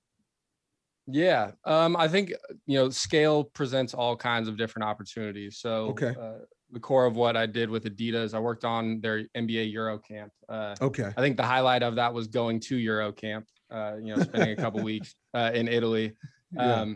Yeah, 1.12 1.51
um, 1.66 1.96
I 1.96 2.08
think 2.08 2.34
you 2.66 2.78
know 2.78 2.89
scale 2.89 3.44
presents 3.44 3.94
all 3.94 4.16
kinds 4.16 4.48
of 4.48 4.58
different 4.58 4.88
opportunities. 4.88 5.58
So 5.58 5.88
okay. 5.89 6.16
Uh, 6.20 6.46
the 6.72 6.80
core 6.80 7.06
of 7.06 7.16
what 7.16 7.36
I 7.36 7.46
did 7.46 7.70
with 7.70 7.86
Adidas, 7.86 8.34
I 8.34 8.39
worked 8.39 8.63
on 8.63 9.01
their 9.01 9.24
NBA 9.36 9.72
Euro 9.74 9.98
camp. 9.98 10.32
Uh, 10.48 10.75
okay. 10.82 11.12
I 11.18 11.22
think 11.22 11.38
the 11.38 11.44
highlight 11.44 11.84
of 11.84 11.96
that 11.96 12.13
was 12.13 12.28
going 12.28 12.60
to 12.62 12.78
Euro 12.78 13.12
camp. 13.12 13.48
Uh, 13.72 13.96
you 14.01 14.16
know, 14.16 14.22
spending 14.22 14.51
a 14.51 14.56
couple 14.56 14.82
weeks 14.82 15.16
uh, 15.34 15.51
in 15.54 15.68
Italy. 15.68 16.16
Um, 16.58 16.89
yeah. 16.89 16.96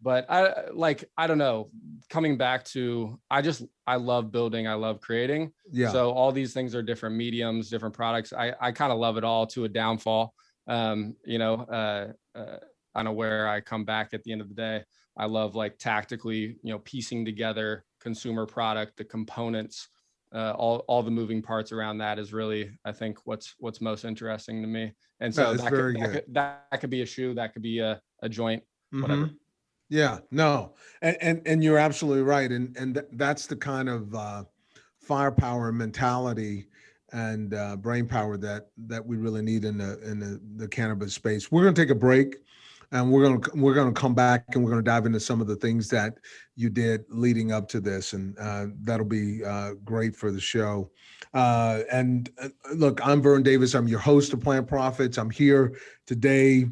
But 0.00 0.26
I 0.30 0.70
like 0.72 1.04
I 1.16 1.26
don't 1.26 1.38
know. 1.38 1.70
Coming 2.08 2.38
back 2.38 2.64
to 2.66 3.18
I 3.30 3.42
just 3.42 3.62
I 3.86 3.96
love 3.96 4.30
building. 4.30 4.68
I 4.68 4.74
love 4.74 5.00
creating. 5.00 5.52
Yeah. 5.72 5.90
So 5.90 6.12
all 6.12 6.30
these 6.30 6.54
things 6.54 6.74
are 6.74 6.82
different 6.82 7.16
mediums, 7.16 7.68
different 7.68 7.94
products. 7.94 8.32
I 8.32 8.54
I 8.60 8.72
kind 8.72 8.92
of 8.92 8.98
love 8.98 9.16
it 9.16 9.24
all 9.24 9.46
to 9.48 9.64
a 9.64 9.68
downfall. 9.68 10.32
Um, 10.68 11.16
you 11.24 11.38
know, 11.38 11.54
uh, 11.54 12.12
uh 12.38 12.58
kind 12.98 13.06
of 13.06 13.14
where 13.14 13.46
I 13.46 13.60
come 13.60 13.84
back 13.84 14.12
at 14.12 14.24
the 14.24 14.32
end 14.32 14.40
of 14.40 14.48
the 14.48 14.54
day. 14.54 14.82
I 15.16 15.26
love 15.26 15.54
like 15.54 15.78
tactically, 15.78 16.56
you 16.64 16.72
know, 16.72 16.80
piecing 16.80 17.24
together 17.24 17.84
consumer 18.00 18.44
product, 18.44 18.96
the 18.96 19.04
components, 19.04 19.88
uh, 20.34 20.52
all 20.58 20.78
all 20.88 21.04
the 21.04 21.10
moving 21.10 21.40
parts 21.40 21.70
around 21.70 21.98
that 21.98 22.18
is 22.18 22.32
really, 22.32 22.72
I 22.84 22.90
think, 22.90 23.18
what's 23.24 23.54
what's 23.60 23.80
most 23.80 24.04
interesting 24.04 24.62
to 24.62 24.68
me. 24.68 24.92
And 25.20 25.32
so 25.32 25.54
that, 25.54 25.70
could, 25.70 25.96
that, 25.96 26.12
could, 26.12 26.24
that, 26.34 26.80
could, 26.80 26.90
be 26.90 27.02
a 27.02 27.06
shoe, 27.06 27.34
that 27.34 27.52
could 27.52 27.62
be 27.62 27.78
a, 27.78 28.00
a 28.22 28.28
joint. 28.28 28.64
Mm-hmm. 28.92 29.34
Yeah, 29.88 30.18
no, 30.32 30.74
and, 31.00 31.16
and 31.20 31.42
and 31.46 31.62
you're 31.62 31.78
absolutely 31.78 32.24
right, 32.24 32.50
and 32.50 32.76
and 32.76 32.94
th- 32.94 33.06
that's 33.12 33.46
the 33.46 33.56
kind 33.56 33.88
of 33.88 34.12
uh, 34.14 34.42
firepower 35.00 35.70
mentality 35.70 36.66
and 37.12 37.54
uh, 37.54 37.76
brain 37.76 38.06
power 38.06 38.36
that 38.36 38.68
that 38.86 39.06
we 39.06 39.16
really 39.16 39.42
need 39.42 39.64
in 39.64 39.78
the 39.78 40.00
in 40.02 40.18
the, 40.18 40.40
the 40.56 40.68
cannabis 40.68 41.14
space. 41.14 41.50
We're 41.50 41.62
going 41.62 41.74
to 41.74 41.80
take 41.80 41.90
a 41.90 41.94
break, 41.94 42.36
and 42.92 43.10
we're 43.10 43.36
to 43.36 43.50
we're 43.54 43.74
to 43.74 43.92
come 43.92 44.14
back 44.14 44.44
and 44.54 44.64
we're 44.64 44.74
to 44.74 44.82
dive 44.82 45.06
into 45.06 45.20
some 45.20 45.40
of 45.40 45.46
the 45.46 45.56
things 45.56 45.88
that 45.88 46.14
you 46.56 46.70
did 46.70 47.04
leading 47.08 47.52
up 47.52 47.68
to 47.68 47.80
this, 47.80 48.12
and 48.12 48.36
uh, 48.38 48.66
that'll 48.82 49.06
be 49.06 49.44
uh, 49.44 49.74
great 49.84 50.16
for 50.16 50.30
the 50.30 50.40
show. 50.40 50.90
Uh, 51.34 51.80
and 51.92 52.30
uh, 52.42 52.48
look, 52.74 53.04
I'm 53.06 53.20
Vern 53.20 53.42
Davis. 53.42 53.74
I'm 53.74 53.88
your 53.88 53.98
host 53.98 54.32
of 54.32 54.40
Plant 54.40 54.66
Profits. 54.66 55.18
I'm 55.18 55.30
here 55.30 55.76
today 56.06 56.66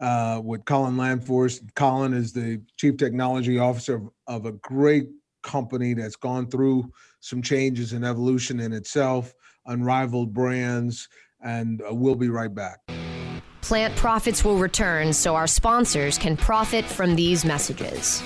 uh, 0.00 0.40
with 0.42 0.64
Colin 0.64 0.96
Landforce. 0.96 1.62
Colin 1.74 2.12
is 2.12 2.32
the 2.32 2.60
chief 2.76 2.96
technology 2.96 3.58
officer 3.58 3.94
of, 3.94 4.10
of 4.26 4.46
a 4.46 4.52
great 4.52 5.08
company 5.42 5.94
that's 5.94 6.16
gone 6.16 6.48
through 6.48 6.90
some 7.20 7.40
changes 7.40 7.92
and 7.92 8.04
evolution 8.04 8.58
in 8.60 8.72
itself, 8.72 9.32
unrivaled 9.66 10.32
brands, 10.32 11.08
and 11.44 11.82
uh, 11.82 11.94
we'll 11.94 12.16
be 12.16 12.28
right 12.28 12.54
back. 12.54 12.78
Plant 13.62 13.94
profits 13.96 14.44
will 14.44 14.58
return 14.58 15.12
so 15.12 15.34
our 15.34 15.46
sponsors 15.46 16.18
can 16.18 16.36
profit 16.36 16.84
from 16.84 17.14
these 17.14 17.44
messages. 17.44 18.22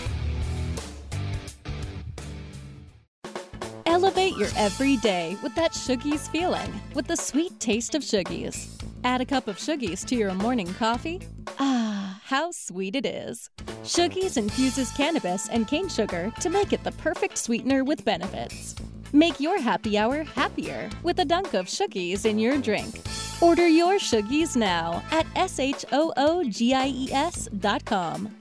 Elevate 3.85 4.37
your 4.37 4.49
everyday 4.57 5.37
with 5.43 5.55
that 5.55 5.73
Shoogies 5.73 6.29
feeling, 6.31 6.81
with 6.95 7.07
the 7.07 7.17
sweet 7.17 7.59
taste 7.61 7.95
of 7.95 8.03
Shoogies. 8.03 8.69
Add 9.05 9.21
a 9.21 9.25
cup 9.25 9.47
of 9.47 9.59
Shoogies 9.59 10.05
to 10.07 10.17
your 10.17 10.35
morning 10.35 10.73
coffee. 10.75 11.21
Ah, 11.61 12.21
how 12.25 12.51
sweet 12.51 12.97
it 12.97 13.07
is. 13.07 13.51
Shoogies 13.85 14.37
infuses 14.37 14.91
cannabis 14.93 15.49
and 15.49 15.69
cane 15.69 15.89
sugar 15.89 16.33
to 16.41 16.51
make 16.51 16.73
it 16.73 16.83
the 16.83 16.93
perfect 16.93 17.39
sweetener 17.39 17.85
with 17.85 18.05
benefits. 18.05 18.75
Make 19.13 19.41
your 19.41 19.61
happy 19.61 19.97
hour 19.99 20.25
happier 20.25 20.91
with 21.03 21.21
a 21.21 21.25
dunk 21.25 21.55
of 21.55 21.67
Shoogies 21.67 22.25
in 22.25 22.39
your 22.39 22.59
drink. 22.59 23.01
Order 23.41 23.69
your 23.69 23.99
Shoogies 23.99 24.57
now 24.57 25.03
at 25.11 25.27
S-H-O-O-G-I-E-S.com 25.37 25.89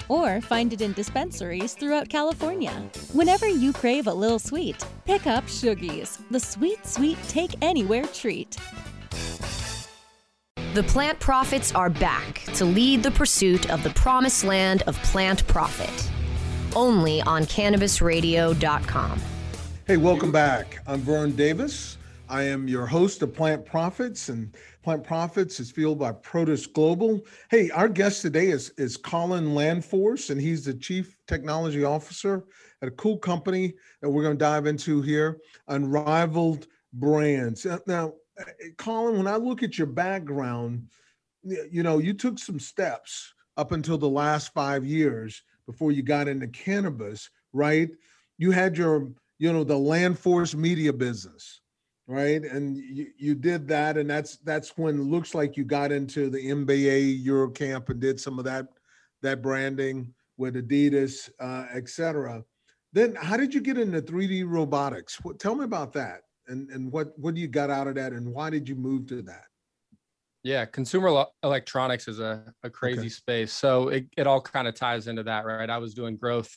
or 0.08 0.42
find 0.42 0.74
it 0.74 0.82
in 0.82 0.94
dispensaries 0.94 1.74
throughout 1.74 2.08
California. 2.10 2.72
Whenever 3.12 3.48
you 3.48 3.74
crave 3.74 4.08
a 4.08 4.14
little 4.14 4.40
sweet, 4.40 4.84
pick 5.06 5.28
up 5.28 5.44
Shoogies, 5.46 6.20
the 6.32 6.40
sweet, 6.40 6.86
sweet 6.86 7.18
take 7.28 7.56
anywhere 7.62 8.06
treat. 8.06 8.58
The 10.74 10.84
plant 10.84 11.20
profits 11.20 11.74
are 11.74 11.90
back 11.90 12.42
to 12.56 12.66
lead 12.66 13.04
the 13.04 13.12
pursuit 13.12 13.70
of 13.70 13.84
the 13.84 13.92
promised 13.92 14.44
land 14.44 14.82
of 14.88 14.98
plant 15.04 15.46
profit. 15.48 16.12
Only 16.76 17.22
on 17.22 17.44
cannabisradio.com. 17.44 19.22
Hey, 19.88 19.98
welcome 19.98 20.32
back. 20.32 20.80
I'm 20.88 21.02
Vern 21.02 21.36
Davis. 21.36 22.00
I 22.28 22.42
am 22.42 22.68
your 22.68 22.88
host 22.88 23.22
of 23.22 23.36
Plant 23.36 23.68
Profits, 23.68 24.30
and 24.30 24.52
Plant 24.82 25.04
Profits 25.04 25.60
is 25.60 25.70
fueled 25.70 26.00
by 26.00 26.12
Protis 26.12 26.66
Global. 26.74 27.22
Hey, 27.52 27.70
our 27.70 27.88
guest 27.88 28.24
today 28.24 28.48
is, 28.48 28.72
is 28.80 28.98
Colin 28.98 29.50
Landforce, 29.50 30.32
and 30.32 30.42
he's 30.42 30.66
the 30.66 30.74
Chief 30.74 31.16
Technology 31.28 31.84
Officer 31.84 32.46
at 32.82 32.88
a 32.88 32.94
cool 32.94 33.20
company 33.20 33.76
that 34.02 34.10
we're 34.10 34.24
going 34.24 34.36
to 34.36 34.44
dive 34.44 34.66
into 34.66 35.04
here, 35.04 35.38
Unrivaled 35.68 36.66
Brands. 36.92 37.68
Now, 37.86 38.14
eh, 38.40 38.70
Colin, 38.80 39.20
when 39.20 39.28
I 39.28 39.36
look 39.36 39.62
at 39.62 39.78
your 39.78 39.86
background, 39.86 40.88
you 41.44 41.84
know, 41.84 42.00
you 42.00 42.16
took 42.16 42.40
some 42.40 42.60
steps 42.60 43.36
up 43.56 43.72
until 43.72 44.00
the 44.00 44.10
last 44.10 44.52
five 44.52 44.84
years 44.84 45.44
before 45.68 45.92
you 45.92 46.02
got 46.02 46.28
into 46.28 46.48
cannabis, 46.48 47.30
right? 47.54 47.92
You 48.40 48.50
had 48.50 48.80
your 48.80 49.12
you 49.38 49.52
know 49.52 49.64
the 49.64 49.76
Landforce 49.76 50.56
media 50.56 50.94
business 50.94 51.62
right? 52.08 52.44
And 52.44 52.78
you, 52.78 53.08
you 53.18 53.36
did 53.36 53.68
that 53.70 53.98
and 53.98 54.10
that's 54.10 54.38
that's 54.38 54.78
when 54.78 55.00
it 55.00 55.04
looks 55.04 55.34
like 55.34 55.58
you 55.58 55.64
got 55.64 55.92
into 55.92 56.30
the 56.30 56.38
NBA 56.38 57.26
eurocamp 57.26 57.90
and 57.90 58.00
did 58.00 58.20
some 58.20 58.38
of 58.40 58.46
that 58.46 58.68
that 59.22 59.42
branding 59.42 60.14
with 60.38 60.56
adidas 60.56 61.30
uh, 61.40 61.66
etc 61.74 62.44
then 62.94 63.16
how 63.16 63.36
did 63.36 63.54
you 63.54 63.60
get 63.60 63.78
into 63.78 64.02
3d 64.02 64.46
robotics? 64.48 65.18
What, 65.24 65.40
tell 65.40 65.56
me 65.56 65.66
about 65.66 65.94
that 65.94 66.22
and 66.48 66.70
and 66.70 66.92
what 66.92 67.18
what 67.18 67.36
you 67.36 67.48
got 67.48 67.70
out 67.70 67.88
of 67.88 67.96
that 67.96 68.14
and 68.14 68.32
why 68.32 68.50
did 68.50 68.70
you 68.70 68.76
move 68.76 69.08
to 69.08 69.22
that? 69.24 69.46
Yeah 70.44 70.66
consumer 70.66 71.26
electronics 71.44 72.08
is 72.08 72.20
a, 72.20 72.54
a 72.64 72.70
crazy 72.70 73.00
okay. 73.00 73.10
space. 73.10 73.52
So 73.52 73.90
it, 73.90 74.06
it 74.16 74.28
all 74.28 74.42
kind 74.42 74.68
of 74.68 74.76
ties 74.76 75.08
into 75.08 75.24
that 75.24 75.46
right? 75.46 75.70
I 75.70 75.78
was 75.78 75.94
doing 75.94 76.18
growth 76.18 76.56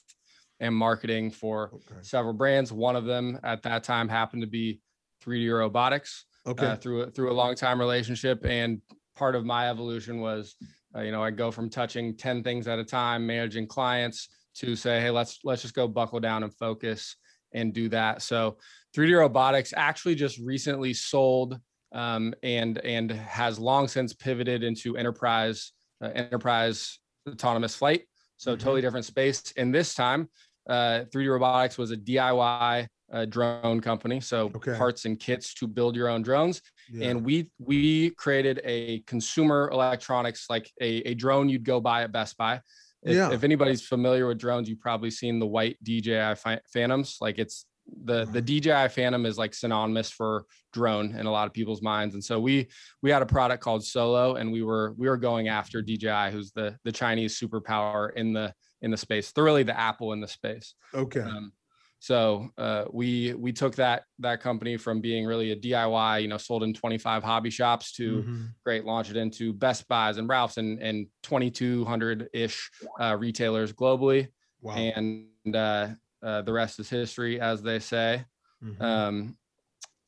and 0.61 0.75
marketing 0.75 1.31
for 1.31 1.71
okay. 1.75 2.01
several 2.03 2.35
brands. 2.35 2.73
One 2.73 2.97
of 2.97 3.05
them 3.05 3.39
at 3.45 3.63
that 3.63 3.85
time 3.85 4.09
happened 4.09 4.43
to 4.43 4.49
be 4.49 4.81
3D 5.25 5.57
Robotics. 5.57 6.25
Uh, 6.47 6.51
okay. 6.51 6.77
Through 6.81 7.03
a, 7.03 7.11
through 7.11 7.33
a 7.33 7.35
long 7.35 7.55
time 7.55 7.79
relationship, 7.79 8.45
and 8.45 8.81
part 9.17 9.35
of 9.35 9.45
my 9.45 9.69
evolution 9.69 10.21
was, 10.21 10.57
uh, 10.97 11.01
you 11.01 11.13
know, 11.13 11.23
I 11.23 11.31
go 11.31 11.51
from 11.51 11.69
touching 11.69 12.17
ten 12.17 12.43
things 12.43 12.67
at 12.67 12.79
a 12.79 12.85
time, 12.85 13.27
managing 13.27 13.67
clients, 13.67 14.29
to 14.57 14.75
say, 14.75 15.01
hey, 15.01 15.11
let's 15.11 15.41
let's 15.45 15.63
just 15.63 15.75
go 15.75 15.87
buckle 15.87 16.21
down 16.21 16.43
and 16.43 16.55
focus 16.55 17.17
and 17.53 17.73
do 17.73 17.89
that. 17.89 18.23
So 18.23 18.59
3D 18.95 19.19
Robotics 19.19 19.73
actually 19.77 20.15
just 20.15 20.39
recently 20.39 20.95
sold 20.95 21.59
um, 21.93 22.35
and 22.43 22.79
and 22.79 23.11
has 23.11 23.59
long 23.59 23.89
since 23.89 24.13
pivoted 24.13 24.63
into 24.63 24.97
enterprise 24.97 25.73
uh, 26.03 26.11
enterprise 26.15 26.99
autonomous 27.29 27.75
flight. 27.75 28.03
So 28.37 28.53
mm-hmm. 28.53 28.63
totally 28.63 28.81
different 28.81 29.07
space. 29.07 29.53
And 29.57 29.75
this 29.75 29.95
time, 29.95 30.29
uh, 30.69 31.05
3D 31.13 31.31
Robotics 31.31 31.79
was 31.79 31.91
a 31.91 31.97
DIY 31.97 32.87
uh, 33.13 33.25
drone 33.25 33.81
company, 33.81 34.21
so 34.21 34.51
okay. 34.55 34.77
parts 34.77 35.05
and 35.05 35.19
kits 35.19 35.55
to 35.55 35.67
build 35.67 35.97
your 35.97 36.09
own 36.09 36.23
drones. 36.23 36.61
Yeah. 36.91 37.09
And 37.09 37.25
we 37.25 37.51
we 37.59 38.11
created 38.11 38.61
a 38.65 39.01
consumer 39.01 39.71
electronics 39.73 40.47
like 40.51 40.71
a, 40.81 41.11
a 41.11 41.15
drone 41.15 41.49
you'd 41.49 41.65
go 41.65 41.81
buy 41.81 42.03
at 42.03 42.13
Best 42.13 42.37
Buy. 42.37 42.61
If, 43.03 43.15
yeah. 43.15 43.31
if 43.31 43.45
anybody's 43.45 43.83
familiar 43.87 44.27
with 44.27 44.39
drones, 44.39 44.69
you've 44.69 44.81
probably 44.81 45.11
seen 45.11 45.39
the 45.39 45.47
white 45.47 45.77
DJI 45.83 46.35
Phantoms. 46.73 47.19
Like 47.21 47.39
it's 47.39 47.67
the 48.05 48.27
the 48.27 48.43
DJI 48.43 48.89
Phantom 48.89 49.25
is 49.25 49.39
like 49.39 49.55
synonymous 49.55 50.11
for 50.11 50.45
drone 50.73 51.15
in 51.17 51.27
a 51.27 51.31
lot 51.31 51.47
of 51.47 51.53
people's 51.53 51.83
minds. 51.83 52.15
And 52.15 52.23
so 52.23 52.39
we 52.39 52.69
we 53.03 53.11
had 53.11 53.23
a 53.23 53.27
product 53.27 53.63
called 53.63 53.85
Solo, 53.85 54.35
and 54.35 54.53
we 54.53 54.63
were 54.63 54.95
we 54.99 55.09
were 55.09 55.17
going 55.17 55.49
after 55.49 55.83
DJI, 55.83 56.31
who's 56.31 56.53
the 56.53 56.77
the 56.85 56.93
Chinese 56.93 57.39
superpower 57.39 58.15
in 58.15 58.33
the 58.33 58.53
in 58.83 58.91
the 58.91 58.97
space. 58.97 59.31
Thoroughly 59.31 59.63
the 59.63 59.79
Apple 59.79 60.13
in 60.13 60.21
the 60.21 60.29
space. 60.29 60.75
Okay. 60.95 61.21
Um, 61.21 61.53
so 62.01 62.51
uh, 62.57 62.85
we 62.93 63.35
we 63.35 63.53
took 63.53 63.75
that 63.77 64.05
that 64.21 64.41
company 64.41 64.77
from 64.77 65.01
being 65.01 65.27
really 65.27 65.51
a 65.51 65.57
DIY, 65.57 66.23
you 66.23 66.29
know, 66.29 66.37
sold 66.37 66.63
in 66.63 66.73
25 66.73 67.25
hobby 67.25 67.51
shops 67.51 67.93
to 67.95 68.19
mm-hmm. 68.19 68.45
great, 68.65 68.85
launch 68.85 69.11
it 69.11 69.17
into 69.17 69.53
Best 69.53 69.89
Buys 69.89 70.17
and 70.17 70.29
Ralph's 70.29 70.59
and 70.59 70.81
and 70.81 71.09
2,200 71.25 72.29
ish 72.33 72.71
uh, 73.01 73.17
retailers 73.19 73.73
globally. 73.73 74.29
Wow. 74.61 74.77
And 74.77 75.27
uh, 75.55 75.89
uh, 76.23 76.43
the 76.43 76.53
rest 76.53 76.79
is 76.79 76.89
history, 76.89 77.41
as 77.41 77.63
they 77.63 77.81
say. 77.81 78.25
Mm-hmm. 78.63 78.83
Um, 78.83 79.37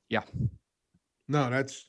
yeah. 0.08 0.22
No, 1.28 1.50
that's 1.50 1.86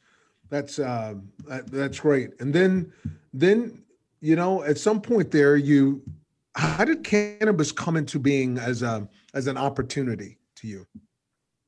that's 0.50 0.80
uh, 0.80 1.16
that, 1.48 1.72
that's 1.72 2.00
great. 2.00 2.32
And 2.40 2.54
then 2.54 2.92
then 3.34 3.84
you 4.20 4.36
know 4.36 4.64
at 4.64 4.80
some 4.80 5.00
point 5.00 5.30
there 5.30 5.58
you 5.58 6.02
how 6.56 6.86
did 6.86 7.04
cannabis 7.04 7.72
come 7.72 7.98
into 7.98 8.20
being 8.20 8.58
as 8.58 8.82
a 8.82 9.08
as 9.34 9.48
an 9.48 9.58
opportunity 9.58 10.38
to 10.58 10.68
you? 10.68 10.86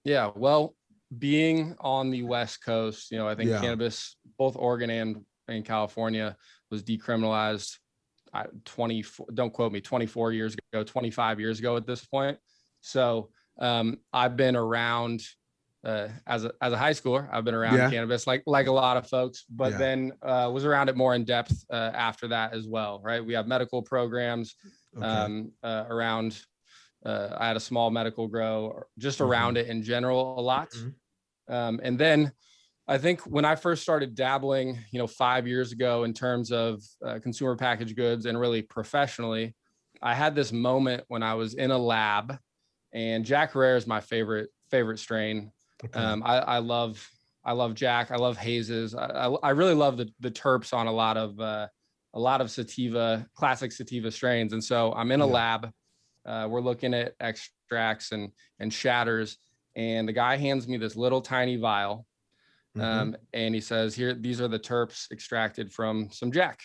Yeah, 0.04 0.32
well, 0.36 0.76
being 1.18 1.76
on 1.80 2.10
the 2.10 2.24
West 2.24 2.64
Coast, 2.64 3.12
you 3.12 3.18
know, 3.18 3.28
I 3.28 3.36
think 3.36 3.50
yeah. 3.50 3.62
cannabis, 3.62 4.18
both 4.38 4.56
Oregon 4.58 4.90
and 4.90 5.26
in 5.48 5.64
California, 5.64 6.36
was 6.70 6.84
decriminalized. 6.84 7.78
20 8.66 9.06
don't 9.36 9.54
quote 9.54 9.72
me 9.72 9.80
24 9.80 10.32
years 10.32 10.56
ago 10.74 10.84
25 10.84 11.40
years 11.40 11.60
ago 11.60 11.78
at 11.78 11.86
this 11.86 12.04
point 12.04 12.36
so 12.82 13.30
um, 13.60 14.00
i've 14.12 14.36
been 14.36 14.56
around 14.56 15.22
uh, 15.84 16.08
as 16.28 16.46
a 16.46 16.52
as 16.62 16.72
a 16.74 16.78
high 16.78 16.92
schooler 16.92 17.28
i've 17.32 17.44
been 17.44 17.54
around 17.54 17.76
yeah. 17.76 17.90
cannabis 17.90 18.26
like 18.26 18.42
like 18.46 18.68
a 18.68 18.72
lot 18.72 18.96
of 18.96 19.08
folks 19.08 19.44
but 19.50 19.74
yeah. 19.74 19.78
then 19.78 20.12
uh, 20.22 20.50
was 20.54 20.66
around 20.66 20.90
it 20.90 20.96
more 20.96 21.14
in 21.14 21.24
depth 21.26 21.66
uh, 21.72 21.92
after 21.94 22.28
that 22.28 22.54
as 22.54 22.68
well 22.68 23.02
right 23.04 23.26
we 23.26 23.34
have 23.34 23.48
medical 23.48 23.82
programs 23.82 24.56
okay. 24.96 25.06
um, 25.06 25.52
uh, 25.64 25.86
around 25.90 26.42
uh, 27.06 27.36
I 27.38 27.48
had 27.48 27.58
a 27.58 27.62
small 27.62 27.92
medical 27.92 28.28
grow 28.28 28.84
just 28.98 29.20
mm-hmm. 29.20 29.30
around 29.30 29.58
it 29.58 29.68
in 29.68 29.84
general 29.84 30.40
a 30.40 30.42
lot. 30.42 30.70
Mm-hmm. 30.72 31.54
Um, 31.54 31.80
and 31.84 32.00
then 32.00 32.32
I 32.88 32.98
think 32.98 33.22
when 33.22 33.46
I 33.46 33.56
first 33.56 33.82
started 33.82 34.16
dabbling, 34.16 34.80
you 34.92 35.00
know, 35.00 35.08
five 35.08 35.48
years 35.48 35.72
ago 35.72 36.04
in 36.04 36.14
terms 36.14 36.52
of 36.52 36.82
uh, 37.06 37.20
consumer 37.20 37.56
packaged 37.56 37.96
goods 37.96 38.26
and 38.26 38.40
really 38.40 38.62
professionally, 38.62 39.56
I 40.02 40.16
had 40.16 40.36
this 40.36 40.52
moment 40.52 41.04
when 41.08 41.24
I 41.24 41.34
was 41.36 41.54
in 41.54 41.72
a 41.72 41.78
lab 41.78 42.38
and 42.94 43.26
Jack 43.26 43.54
Herer 43.54 43.78
is 43.78 43.88
my 43.88 44.02
favorite 44.02 44.50
favorite 44.70 45.00
strain. 45.00 45.52
Um, 45.94 46.24
I, 46.26 46.38
I 46.38 46.58
love 46.60 47.10
I 47.46 47.52
love 47.52 47.76
Jack. 47.76 48.12
I 48.12 48.16
love 48.16 48.38
Hazes. 48.38 48.96
I, 48.96 49.06
I, 49.06 49.36
I 49.44 49.50
really 49.52 49.74
love 49.74 49.98
the 49.98 50.10
the 50.20 50.32
terps 50.32 50.74
on 50.74 50.88
a 50.88 50.92
lot 50.92 51.18
of 51.18 51.40
uh, 51.40 51.68
a 52.14 52.20
lot 52.20 52.42
of 52.42 52.52
sativa 52.52 53.26
classic 53.34 53.72
sativa 53.72 54.12
strains. 54.12 54.54
And 54.54 54.64
so 54.64 54.94
I'm 54.94 55.12
in 55.12 55.22
a 55.22 55.28
yeah. 55.28 55.34
lab. 55.34 55.72
Uh, 56.26 56.48
we're 56.50 56.62
looking 56.62 56.94
at 56.94 57.16
extracts 57.20 58.12
and 58.12 58.32
and 58.60 58.74
shatters, 58.74 59.38
and 59.76 60.08
the 60.08 60.14
guy 60.14 60.38
hands 60.38 60.68
me 60.68 60.78
this 60.78 60.96
little 60.96 61.22
tiny 61.22 61.58
vial, 61.58 62.06
mm-hmm. 62.78 62.86
um, 62.86 63.18
and 63.34 63.54
he 63.54 63.60
says, 63.60 63.94
"Here, 63.94 64.14
these 64.14 64.40
are 64.40 64.48
the 64.48 64.60
terps 64.60 65.12
extracted 65.12 65.74
from 65.74 66.10
some 66.12 66.32
Jack." 66.32 66.62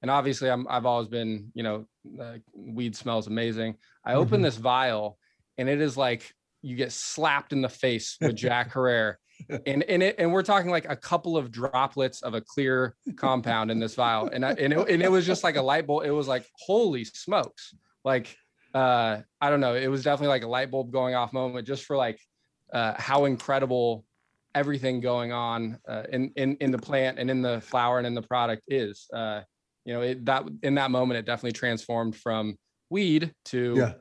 And 0.00 0.10
obviously, 0.10 0.50
I'm 0.50 0.66
I've 0.68 0.86
always 0.86 1.08
been, 1.08 1.52
you 1.54 1.62
know, 1.62 1.86
uh, 2.20 2.38
weed 2.54 2.96
smells 2.96 3.26
amazing. 3.26 3.76
I 4.04 4.14
open 4.14 4.36
mm-hmm. 4.36 4.44
this 4.44 4.56
vial, 4.56 5.18
and 5.58 5.68
it 5.68 5.80
is 5.80 5.96
like 5.96 6.34
you 6.62 6.76
get 6.76 6.92
slapped 6.92 7.52
in 7.52 7.60
the 7.60 7.68
face 7.68 8.16
with 8.20 8.36
Jack 8.36 8.72
Herer. 8.72 9.18
and 9.66 9.82
and 9.84 10.02
it 10.02 10.16
and 10.18 10.32
we're 10.32 10.42
talking 10.42 10.70
like 10.70 10.88
a 10.88 10.96
couple 10.96 11.36
of 11.36 11.50
droplets 11.50 12.22
of 12.22 12.34
a 12.34 12.40
clear 12.40 12.94
compound 13.16 13.70
in 13.70 13.78
this 13.78 13.94
vial. 13.94 14.28
And 14.28 14.44
I, 14.44 14.52
and 14.52 14.72
it, 14.72 14.88
and 14.88 15.02
it 15.02 15.10
was 15.10 15.26
just 15.26 15.42
like 15.42 15.56
a 15.56 15.62
light 15.62 15.86
bulb. 15.86 16.04
It 16.04 16.10
was 16.10 16.28
like 16.28 16.46
holy 16.58 17.04
smokes. 17.04 17.74
Like 18.04 18.36
uh 18.74 19.18
i 19.40 19.50
don't 19.50 19.60
know. 19.60 19.74
It 19.74 19.88
was 19.88 20.02
definitely 20.02 20.28
like 20.28 20.44
a 20.44 20.48
light 20.48 20.70
bulb 20.70 20.92
going 20.92 21.14
off 21.14 21.32
moment 21.32 21.66
just 21.66 21.84
for 21.84 21.96
like 21.96 22.18
uh 22.72 22.94
how 22.96 23.24
incredible 23.24 24.04
everything 24.54 25.00
going 25.00 25.32
on 25.32 25.78
uh, 25.88 26.04
in 26.10 26.30
in 26.36 26.56
in 26.60 26.70
the 26.70 26.78
plant 26.78 27.18
and 27.18 27.30
in 27.30 27.42
the 27.42 27.60
flower 27.62 27.98
and 27.98 28.06
in 28.06 28.14
the 28.14 28.22
product 28.22 28.62
is. 28.68 29.08
Uh 29.12 29.42
you 29.84 29.92
know 29.92 30.02
it 30.02 30.24
that 30.24 30.44
in 30.62 30.74
that 30.76 30.90
moment 30.90 31.18
it 31.18 31.26
definitely 31.26 31.52
transformed 31.52 32.14
from 32.14 32.56
weed 32.90 33.32
to 33.46 33.74
yeah. 33.76 33.92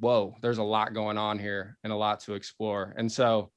Whoa 0.00 0.34
there's 0.42 0.58
a 0.58 0.62
lot 0.62 0.94
going 0.94 1.18
on 1.18 1.38
here 1.38 1.76
and 1.84 1.92
a 1.92 1.96
lot 1.96 2.20
to 2.20 2.34
explore 2.34 2.94
and 2.96 3.10
so 3.10 3.50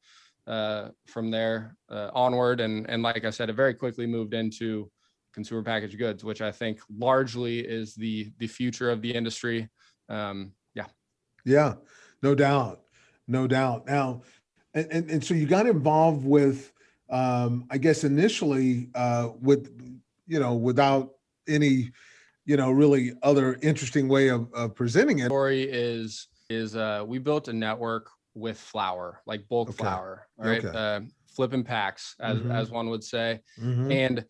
uh, 0.48 0.90
from 1.08 1.32
there 1.32 1.76
uh, 1.90 2.10
onward. 2.14 2.60
And, 2.60 2.90
and 2.90 3.04
like 3.04 3.26
I 3.26 3.30
said, 3.30 3.50
it 3.50 3.54
very 3.54 3.74
quickly 3.74 4.06
moved 4.06 4.34
into 4.34 4.90
consumer 5.34 5.64
packaged 5.64 5.98
goods, 5.98 6.24
which 6.24 6.42
I 6.42 6.52
think 6.52 6.80
largely 6.98 7.60
is 7.60 7.96
the, 7.96 8.32
the 8.38 8.48
future 8.48 8.92
of 8.92 9.02
the 9.02 9.14
industry. 9.14 9.70
Um, 10.10 10.52
yeah. 10.76 10.88
Yeah, 11.46 11.76
no 12.22 12.36
doubt. 12.36 12.82
No 13.28 13.48
doubt. 13.48 13.88
Now, 13.88 14.24
and, 14.74 14.88
and, 14.92 15.12
and 15.12 15.24
so 15.24 15.34
you 15.34 15.46
got 15.46 15.68
involved 15.68 16.26
with, 16.26 16.72
um, 17.10 17.66
I 17.70 17.78
guess 17.78 18.04
initially 18.04 18.90
uh, 18.96 19.30
with, 19.40 19.70
you 20.28 20.40
know, 20.40 20.56
without 20.56 21.12
any, 21.48 21.92
you 22.46 22.58
know, 22.58 22.72
really 22.72 23.14
other 23.22 23.58
interesting 23.62 24.08
way 24.08 24.30
of, 24.30 24.52
of 24.54 24.76
presenting 24.76 25.20
it. 25.20 25.28
Story 25.28 25.64
is 25.64 26.28
is 26.52 26.76
uh, 26.76 27.04
we 27.06 27.18
built 27.20 27.48
a 27.48 27.54
network 27.54 28.10
with 28.34 28.58
flower, 28.58 29.22
like 29.26 29.48
bulk 29.50 29.70
okay. 29.70 29.78
flower, 29.78 30.28
right? 30.38 30.64
Okay. 30.64 30.78
Uh, 30.78 31.02
flipping 31.28 31.64
packs, 31.64 32.16
as 32.20 32.38
mm-hmm. 32.38 32.52
as 32.52 32.70
one 32.70 32.90
would 32.90 33.04
say. 33.04 33.40
Mm-hmm. 33.60 33.92
And 33.92 34.26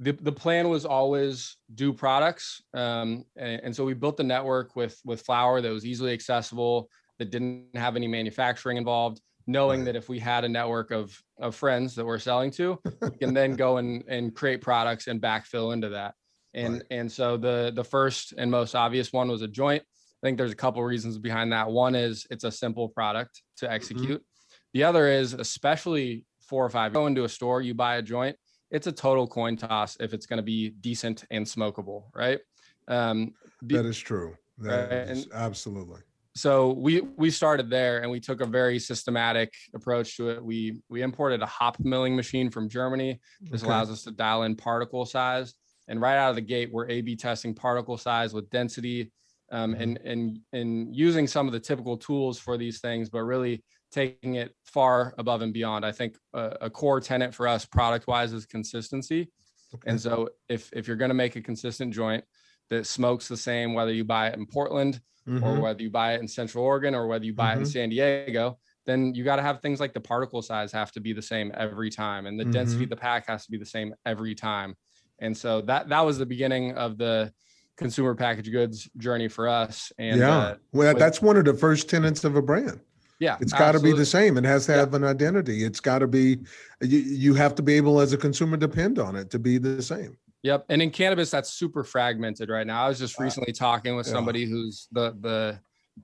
the, 0.00 0.12
the 0.12 0.32
plan 0.32 0.68
was 0.68 0.84
always 0.84 1.56
do 1.74 1.92
products. 1.92 2.62
Um, 2.74 3.24
and, 3.36 3.60
and, 3.64 3.76
so 3.76 3.84
we 3.84 3.94
built 3.94 4.16
the 4.16 4.24
network 4.24 4.74
with 4.74 5.00
with 5.04 5.22
flower 5.22 5.60
that 5.60 5.70
was 5.70 5.86
easily 5.86 6.12
accessible, 6.12 6.88
that 7.18 7.30
didn't 7.30 7.68
have 7.74 7.96
any 7.96 8.08
manufacturing 8.08 8.76
involved, 8.76 9.20
knowing 9.46 9.80
right. 9.80 9.86
that 9.86 9.96
if 9.96 10.08
we 10.08 10.18
had 10.18 10.44
a 10.44 10.48
network 10.48 10.90
of 10.90 11.20
of 11.38 11.54
friends 11.54 11.94
that 11.94 12.04
we're 12.04 12.18
selling 12.18 12.50
to, 12.52 12.78
we 13.00 13.10
can 13.18 13.32
then 13.32 13.54
go 13.56 13.76
and 13.76 14.04
and 14.08 14.34
create 14.34 14.60
products 14.60 15.06
and 15.06 15.20
backfill 15.20 15.72
into 15.72 15.90
that. 15.90 16.14
And 16.54 16.74
right. 16.74 16.86
and 16.90 17.12
so 17.12 17.36
the 17.36 17.72
the 17.74 17.84
first 17.84 18.34
and 18.36 18.50
most 18.50 18.74
obvious 18.74 19.12
one 19.12 19.28
was 19.28 19.42
a 19.42 19.48
joint. 19.48 19.82
I 20.22 20.26
think 20.26 20.38
there's 20.38 20.52
a 20.52 20.56
couple 20.56 20.82
reasons 20.82 21.18
behind 21.18 21.52
that. 21.52 21.70
One 21.70 21.94
is 21.94 22.26
it's 22.30 22.44
a 22.44 22.50
simple 22.50 22.88
product 22.88 23.42
to 23.58 23.66
mm-hmm. 23.66 23.74
execute. 23.74 24.20
Mm-hmm. 24.20 24.56
The 24.74 24.84
other 24.84 25.08
is 25.08 25.32
especially 25.32 26.24
four 26.40 26.64
or 26.64 26.70
five 26.70 26.92
go 26.92 27.06
into 27.06 27.24
a 27.24 27.28
store, 27.28 27.60
you 27.60 27.74
buy 27.74 27.96
a 27.96 28.02
joint, 28.02 28.36
it's 28.70 28.86
a 28.86 28.92
total 28.92 29.26
coin 29.26 29.56
toss 29.56 29.96
if 30.00 30.12
it's 30.12 30.26
going 30.26 30.38
to 30.38 30.42
be 30.42 30.70
decent 30.70 31.24
and 31.30 31.46
smokable, 31.46 32.04
right? 32.14 32.40
Um, 32.88 33.34
that 33.62 33.86
is 33.86 33.98
true. 33.98 34.36
That 34.58 34.90
right? 34.90 35.10
is, 35.10 35.28
absolutely. 35.32 36.00
So 36.34 36.72
we 36.72 37.00
we 37.00 37.30
started 37.30 37.70
there 37.70 38.02
and 38.02 38.10
we 38.10 38.20
took 38.20 38.42
a 38.42 38.46
very 38.46 38.78
systematic 38.78 39.54
approach 39.74 40.16
to 40.18 40.28
it. 40.28 40.44
We 40.44 40.82
we 40.90 41.02
imported 41.02 41.40
a 41.40 41.46
hop 41.46 41.78
milling 41.80 42.14
machine 42.14 42.50
from 42.50 42.68
Germany. 42.68 43.20
This 43.40 43.62
okay. 43.62 43.70
allows 43.70 43.90
us 43.90 44.02
to 44.02 44.10
dial 44.10 44.42
in 44.42 44.54
particle 44.54 45.06
size. 45.06 45.54
And 45.88 46.00
right 46.00 46.16
out 46.16 46.30
of 46.30 46.36
the 46.36 46.42
gate, 46.42 46.70
we're 46.72 46.88
A/B 46.88 47.16
testing 47.16 47.54
particle 47.54 47.96
size 47.96 48.34
with 48.34 48.50
density, 48.50 49.10
um, 49.52 49.72
mm-hmm. 49.72 49.82
and 49.82 49.98
and 50.04 50.40
and 50.52 50.94
using 50.94 51.26
some 51.26 51.46
of 51.46 51.52
the 51.52 51.60
typical 51.60 51.96
tools 51.96 52.38
for 52.38 52.56
these 52.56 52.80
things, 52.80 53.08
but 53.08 53.22
really 53.22 53.62
taking 53.92 54.34
it 54.34 54.54
far 54.64 55.14
above 55.18 55.42
and 55.42 55.52
beyond. 55.52 55.84
I 55.84 55.92
think 55.92 56.16
a, 56.34 56.56
a 56.62 56.70
core 56.70 57.00
tenant 57.00 57.34
for 57.34 57.46
us, 57.46 57.64
product 57.64 58.06
wise, 58.06 58.32
is 58.32 58.46
consistency. 58.46 59.30
Okay. 59.74 59.90
And 59.90 60.00
so, 60.00 60.30
if 60.48 60.70
if 60.72 60.86
you're 60.86 60.96
going 60.96 61.10
to 61.10 61.14
make 61.14 61.36
a 61.36 61.40
consistent 61.40 61.94
joint 61.94 62.24
that 62.70 62.86
smokes 62.86 63.28
the 63.28 63.36
same, 63.36 63.74
whether 63.74 63.92
you 63.92 64.04
buy 64.04 64.28
it 64.28 64.34
in 64.34 64.46
Portland 64.46 65.00
mm-hmm. 65.28 65.44
or 65.44 65.60
whether 65.60 65.82
you 65.82 65.90
buy 65.90 66.14
it 66.14 66.20
in 66.20 66.28
Central 66.28 66.64
Oregon 66.64 66.94
or 66.94 67.06
whether 67.06 67.24
you 67.24 67.34
buy 67.34 67.52
mm-hmm. 67.52 67.52
it 67.52 67.62
in 67.62 67.62
mm-hmm. 67.62 67.72
San 67.72 67.88
Diego, 67.90 68.58
then 68.86 69.14
you 69.14 69.24
got 69.24 69.36
to 69.36 69.42
have 69.42 69.60
things 69.60 69.80
like 69.80 69.92
the 69.92 70.00
particle 70.00 70.42
size 70.42 70.72
have 70.72 70.92
to 70.92 71.00
be 71.00 71.12
the 71.12 71.22
same 71.22 71.52
every 71.54 71.90
time, 71.90 72.26
and 72.26 72.38
the 72.38 72.44
density 72.44 72.84
of 72.84 72.88
mm-hmm. 72.88 72.90
the 72.90 72.96
pack 72.96 73.26
has 73.26 73.44
to 73.44 73.50
be 73.50 73.58
the 73.58 73.66
same 73.66 73.94
every 74.04 74.34
time. 74.34 74.74
And 75.18 75.36
so 75.36 75.60
that 75.62 75.88
that 75.88 76.00
was 76.00 76.18
the 76.18 76.26
beginning 76.26 76.72
of 76.72 76.98
the 76.98 77.32
consumer 77.76 78.14
packaged 78.14 78.50
goods 78.52 78.88
journey 78.96 79.28
for 79.28 79.48
us. 79.48 79.92
And 79.98 80.20
yeah, 80.20 80.36
uh, 80.36 80.56
well, 80.72 80.94
with, 80.94 80.98
that's 80.98 81.22
one 81.22 81.36
of 81.36 81.44
the 81.44 81.54
first 81.54 81.88
tenets 81.88 82.24
of 82.24 82.36
a 82.36 82.42
brand. 82.42 82.80
Yeah, 83.18 83.38
it's 83.40 83.52
got 83.52 83.72
to 83.72 83.80
be 83.80 83.92
the 83.92 84.04
same. 84.04 84.36
It 84.36 84.44
has 84.44 84.66
to 84.66 84.72
have 84.72 84.90
yeah. 84.90 84.96
an 84.96 85.04
identity. 85.04 85.64
It's 85.64 85.80
got 85.80 86.00
to 86.00 86.06
be. 86.06 86.38
You, 86.82 86.98
you 86.98 87.34
have 87.34 87.54
to 87.54 87.62
be 87.62 87.74
able, 87.74 88.00
as 88.00 88.12
a 88.12 88.18
consumer, 88.18 88.56
depend 88.56 88.98
on 88.98 89.16
it 89.16 89.30
to 89.30 89.38
be 89.38 89.56
the 89.58 89.82
same. 89.82 90.18
Yep, 90.42 90.66
and 90.68 90.82
in 90.82 90.90
cannabis, 90.90 91.30
that's 91.30 91.50
super 91.50 91.82
fragmented 91.82 92.50
right 92.50 92.66
now. 92.66 92.84
I 92.84 92.88
was 92.88 92.98
just 92.98 93.18
recently 93.18 93.52
talking 93.52 93.96
with 93.96 94.06
somebody 94.06 94.40
yeah. 94.40 94.48
who's 94.48 94.88
the 94.92 95.16
the 95.20 95.60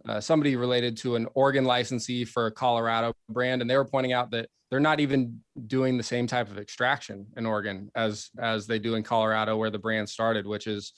uh, 0.09 0.21
somebody 0.21 0.57
related 0.57 0.97
to 0.99 1.17
an 1.17 1.29
Oregon 1.35 1.65
licensee 1.65 2.25
for 2.25 2.47
a 2.47 2.51
Colorado 2.51 3.13
brand, 3.29 3.61
and 3.61 3.71
they 3.71 3.77
were 3.77 3.85
pointing 3.85 4.15
out 4.15 4.31
that 4.31 4.49
they're 4.71 4.81
not 4.81 5.01
even 5.01 5.39
doing 5.67 5.99
the 5.99 6.03
same 6.03 6.27
type 6.27 6.51
of 6.51 6.57
extraction 6.57 7.27
in 7.37 7.45
Oregon 7.45 7.91
as 7.95 8.31
as 8.39 8.67
they 8.67 8.79
do 8.79 8.95
in 8.95 9.03
Colorado, 9.03 9.59
where 9.59 9.71
the 9.71 9.79
brand 9.79 10.09
started, 10.09 10.47
which 10.47 10.67
is 10.67 10.95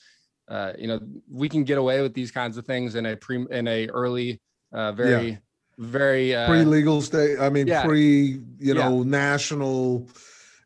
uh, 0.49 0.73
you 0.79 0.87
know, 0.87 1.01
we 1.31 1.49
can 1.49 1.65
get 1.65 1.79
away 1.79 2.03
with 2.03 2.15
these 2.15 2.31
kinds 2.31 2.57
of 2.57 2.67
things 2.67 2.95
in 2.95 3.07
a 3.07 3.17
pre 3.17 3.47
in 3.51 3.67
a 3.69 3.89
early, 3.89 4.41
uh, 4.73 4.93
very, 4.93 5.31
yeah. 5.31 5.37
very 5.79 6.35
uh, 6.35 6.47
pre-legal 6.47 7.01
state. 7.01 7.39
I 7.41 7.49
mean, 7.49 7.67
yeah. 7.67 7.85
pre, 7.85 8.41
you 8.59 8.75
know, 8.75 8.99
yeah. 8.99 9.11
national, 9.11 10.09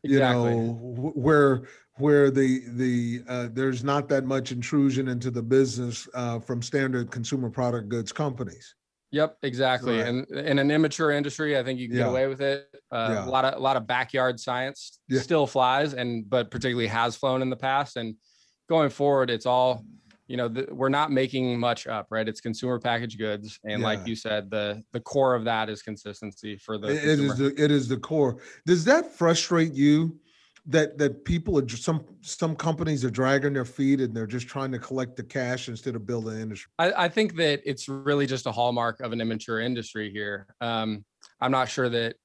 you 0.03 0.17
exactly. 0.17 0.55
know, 0.55 1.11
where 1.15 1.63
where 1.97 2.29
the 2.31 2.63
the 2.73 3.23
uh, 3.27 3.47
there's 3.51 3.83
not 3.83 4.09
that 4.09 4.25
much 4.25 4.51
intrusion 4.51 5.07
into 5.07 5.31
the 5.31 5.43
business 5.43 6.07
uh, 6.13 6.39
from 6.39 6.61
standard 6.61 7.11
consumer 7.11 7.49
product 7.49 7.89
goods 7.89 8.11
companies. 8.11 8.75
Yep, 9.11 9.37
exactly. 9.41 9.97
Right. 9.97 10.07
And 10.07 10.27
in 10.31 10.59
an 10.59 10.69
immature 10.69 11.11
industry, 11.11 11.57
I 11.57 11.63
think 11.63 11.79
you 11.79 11.87
can 11.87 11.97
get 11.97 12.07
away 12.07 12.27
with 12.27 12.41
it. 12.41 12.67
Uh, 12.91 13.09
yeah. 13.11 13.25
A 13.25 13.29
lot 13.29 13.45
of 13.45 13.55
a 13.55 13.59
lot 13.59 13.75
of 13.75 13.87
backyard 13.87 14.39
science 14.39 14.99
yeah. 15.07 15.21
still 15.21 15.47
flies, 15.47 15.93
and 15.93 16.29
but 16.29 16.51
particularly 16.51 16.87
has 16.87 17.15
flown 17.15 17.41
in 17.41 17.49
the 17.49 17.55
past. 17.55 17.97
And 17.97 18.15
going 18.69 18.89
forward, 18.89 19.29
it's 19.29 19.45
all, 19.45 19.83
you 20.27 20.37
know, 20.37 20.47
the, 20.47 20.67
we're 20.71 20.89
not 20.89 21.11
making 21.11 21.59
much 21.59 21.87
up, 21.87 22.07
right? 22.11 22.27
It's 22.29 22.39
consumer 22.39 22.79
packaged 22.79 23.17
goods, 23.17 23.59
and 23.65 23.81
yeah. 23.81 23.87
like 23.87 24.07
you 24.07 24.15
said, 24.15 24.49
the 24.49 24.83
the 24.93 25.01
core 25.01 25.35
of 25.35 25.43
that 25.45 25.69
is 25.69 25.81
consistency 25.81 26.55
for 26.55 26.77
the. 26.77 26.87
It, 26.87 27.03
it 27.03 27.19
is 27.19 27.37
the 27.37 27.63
it 27.63 27.71
is 27.71 27.87
the 27.87 27.97
core. 27.97 28.37
Does 28.65 28.85
that 28.85 29.11
frustrate 29.11 29.73
you? 29.73 30.19
That 30.65 30.99
that 30.99 31.25
people 31.25 31.57
are 31.57 31.67
some 31.67 32.05
some 32.21 32.55
companies 32.55 33.03
are 33.03 33.09
dragging 33.09 33.53
their 33.53 33.65
feet 33.65 34.01
and 34.01 34.13
they're 34.13 34.27
just 34.27 34.47
trying 34.47 34.71
to 34.73 34.77
collect 34.77 35.15
the 35.15 35.23
cash 35.23 35.67
instead 35.67 35.95
of 35.95 36.05
build 36.05 36.27
an 36.27 36.39
industry. 36.39 36.69
I, 36.77 37.05
I 37.05 37.09
think 37.09 37.37
that 37.37 37.61
it's 37.65 37.89
really 37.89 38.27
just 38.27 38.45
a 38.45 38.51
hallmark 38.51 38.99
of 38.99 39.11
an 39.11 39.19
immature 39.19 39.61
industry 39.61 40.11
here. 40.11 40.45
Um, 40.61 41.05
I'm 41.41 41.49
not 41.49 41.69
sure 41.69 41.89
that 41.89 42.17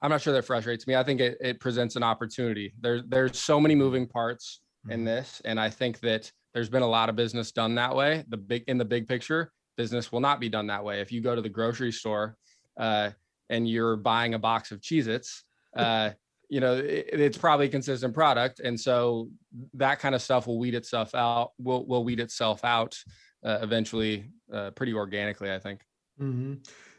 I'm 0.00 0.10
not 0.10 0.22
sure 0.22 0.32
that 0.32 0.46
frustrates 0.46 0.86
me. 0.86 0.94
I 0.96 1.02
think 1.02 1.20
it, 1.20 1.36
it 1.42 1.60
presents 1.60 1.96
an 1.96 2.02
opportunity. 2.02 2.72
There's 2.80 3.02
there's 3.06 3.38
so 3.38 3.60
many 3.60 3.74
moving 3.74 4.06
parts 4.06 4.60
in 4.88 4.98
mm-hmm. 4.98 5.04
this. 5.04 5.42
And 5.44 5.60
I 5.60 5.70
think 5.70 6.00
that 6.00 6.30
there's 6.54 6.68
been 6.68 6.82
a 6.82 6.88
lot 6.88 7.08
of 7.08 7.16
business 7.16 7.52
done 7.52 7.74
that 7.76 7.94
way. 7.94 8.24
The 8.28 8.36
big 8.36 8.64
in 8.66 8.78
the 8.78 8.84
big 8.84 9.06
picture, 9.06 9.52
business 9.76 10.10
will 10.10 10.20
not 10.20 10.40
be 10.40 10.48
done 10.48 10.66
that 10.68 10.84
way. 10.84 11.00
If 11.00 11.12
you 11.12 11.20
go 11.20 11.34
to 11.34 11.42
the 11.42 11.48
grocery 11.48 11.92
store 11.92 12.36
uh, 12.78 13.10
and 13.48 13.68
you're 13.68 13.96
buying 13.96 14.34
a 14.34 14.38
box 14.38 14.70
of 14.70 14.80
Cheez-Its, 14.80 15.44
uh, 15.76 16.10
you 16.48 16.60
know, 16.60 16.74
it, 16.74 17.08
it's 17.12 17.38
probably 17.38 17.66
a 17.66 17.70
consistent 17.70 18.12
product. 18.14 18.60
And 18.60 18.78
so 18.78 19.30
that 19.74 20.00
kind 20.00 20.14
of 20.14 20.22
stuff 20.22 20.46
will 20.46 20.58
weed 20.58 20.74
itself 20.74 21.14
out, 21.14 21.52
will 21.58 21.86
will 21.86 22.04
weed 22.04 22.20
itself 22.20 22.64
out 22.64 22.96
uh, 23.44 23.58
eventually 23.62 24.24
uh, 24.52 24.70
pretty 24.72 24.92
organically, 24.92 25.52
I 25.52 25.58
think. 25.58 25.82
Mm-hmm. 26.20 26.54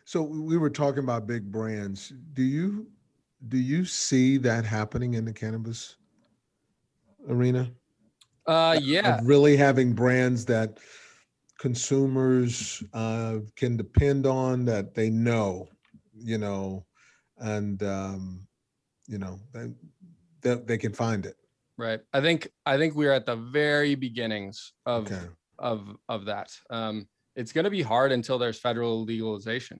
So 0.05 0.21
we 0.21 0.57
were 0.57 0.69
talking 0.69 1.03
about 1.03 1.27
big 1.27 1.51
brands. 1.51 2.13
Do 2.33 2.43
you 2.43 2.87
do 3.47 3.57
you 3.57 3.85
see 3.85 4.37
that 4.37 4.65
happening 4.65 5.15
in 5.15 5.25
the 5.25 5.33
cannabis 5.33 5.97
arena? 7.27 7.71
Uh, 8.45 8.77
yeah. 8.81 9.19
Of 9.19 9.27
really 9.27 9.55
having 9.55 9.93
brands 9.93 10.45
that 10.45 10.79
consumers 11.60 12.84
uh, 12.93 13.38
can 13.55 13.77
depend 13.77 14.25
on 14.25 14.65
that 14.65 14.95
they 14.95 15.10
know, 15.10 15.67
you 16.17 16.38
know, 16.38 16.86
and 17.38 17.81
um, 17.84 18.47
you 19.07 19.17
know 19.17 19.39
they, 19.53 19.67
they 20.41 20.55
they 20.55 20.77
can 20.77 20.93
find 20.93 21.25
it. 21.25 21.36
Right. 21.77 21.99
I 22.13 22.21
think 22.21 22.49
I 22.65 22.77
think 22.77 22.95
we're 22.95 23.12
at 23.13 23.25
the 23.25 23.36
very 23.36 23.95
beginnings 23.95 24.73
of 24.86 25.05
Okay. 25.07 25.27
of 25.60 25.95
of 26.10 26.25
that. 26.25 26.51
Um, 26.69 27.07
it's 27.36 27.53
going 27.53 27.63
to 27.63 27.69
be 27.71 27.81
hard 27.81 28.12
until 28.12 28.38
there's 28.38 28.60
federal 28.60 29.03
legalization, 29.05 29.79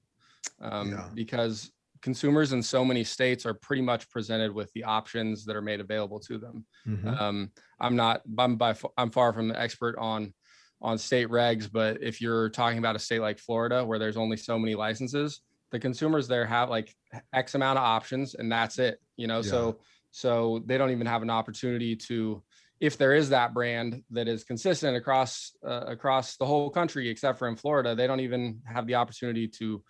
um, 0.62 0.92
Yeah. 0.92 1.10
because 1.14 1.72
consumers 2.02 2.54
in 2.54 2.64
so 2.64 2.84
many 2.84 3.04
states 3.04 3.46
are 3.46 3.54
pretty 3.54 3.82
much 3.82 4.10
presented 4.10 4.54
with 4.54 4.72
the 4.74 4.84
options 4.84 5.46
that 5.46 5.56
are 5.56 5.62
made 5.62 5.80
available 5.80 6.20
to 6.20 6.38
them. 6.38 6.66
Mhm. 6.88 7.22
Um, 7.22 7.52
I'm 7.80 7.96
not. 7.96 8.22
I'm 8.38 8.56
by. 8.56 8.76
I'm 8.98 9.12
far 9.12 9.34
from 9.34 9.48
the 9.48 9.60
expert 9.60 9.98
on 9.98 10.34
on 10.82 10.98
state 10.98 11.28
regs, 11.28 11.70
but 11.72 12.02
if 12.02 12.22
you're 12.22 12.50
talking 12.50 12.80
about 12.80 12.96
a 12.96 13.00
state 13.00 13.20
like 13.20 13.38
Florida 13.38 13.86
where 13.86 14.00
there's 14.00 14.18
only 14.18 14.36
so 14.36 14.58
many 14.58 14.74
licenses, 14.74 15.42
the 15.70 15.80
consumers 15.80 16.28
there 16.28 16.46
have 16.46 16.70
like 16.70 16.96
X 17.34 17.54
amount 17.56 17.78
of 17.78 17.84
options, 17.84 18.34
and 18.34 18.52
that's 18.52 18.80
it. 18.80 19.00
You 19.16 19.28
know, 19.28 19.42
so 19.42 19.80
so 20.12 20.64
they 20.66 20.78
don't 20.78 20.92
even 20.92 21.08
have 21.08 21.22
an 21.22 21.30
opportunity 21.30 21.96
to, 21.96 22.44
if 22.80 22.98
there 22.98 23.14
is 23.14 23.30
that 23.30 23.54
brand 23.54 24.04
that 24.10 24.28
is 24.28 24.44
consistent 24.44 24.98
across 24.98 25.52
uh, 25.66 25.86
across 25.88 26.38
the 26.38 26.46
whole 26.46 26.70
country, 26.70 27.10
except 27.10 27.38
for 27.40 27.48
in 27.48 27.56
Florida, 27.56 27.96
they 27.96 28.08
don't 28.08 28.20
even 28.20 28.62
have 28.66 28.88
the 28.88 28.96
opportunity 28.96 29.48
to 29.48 29.84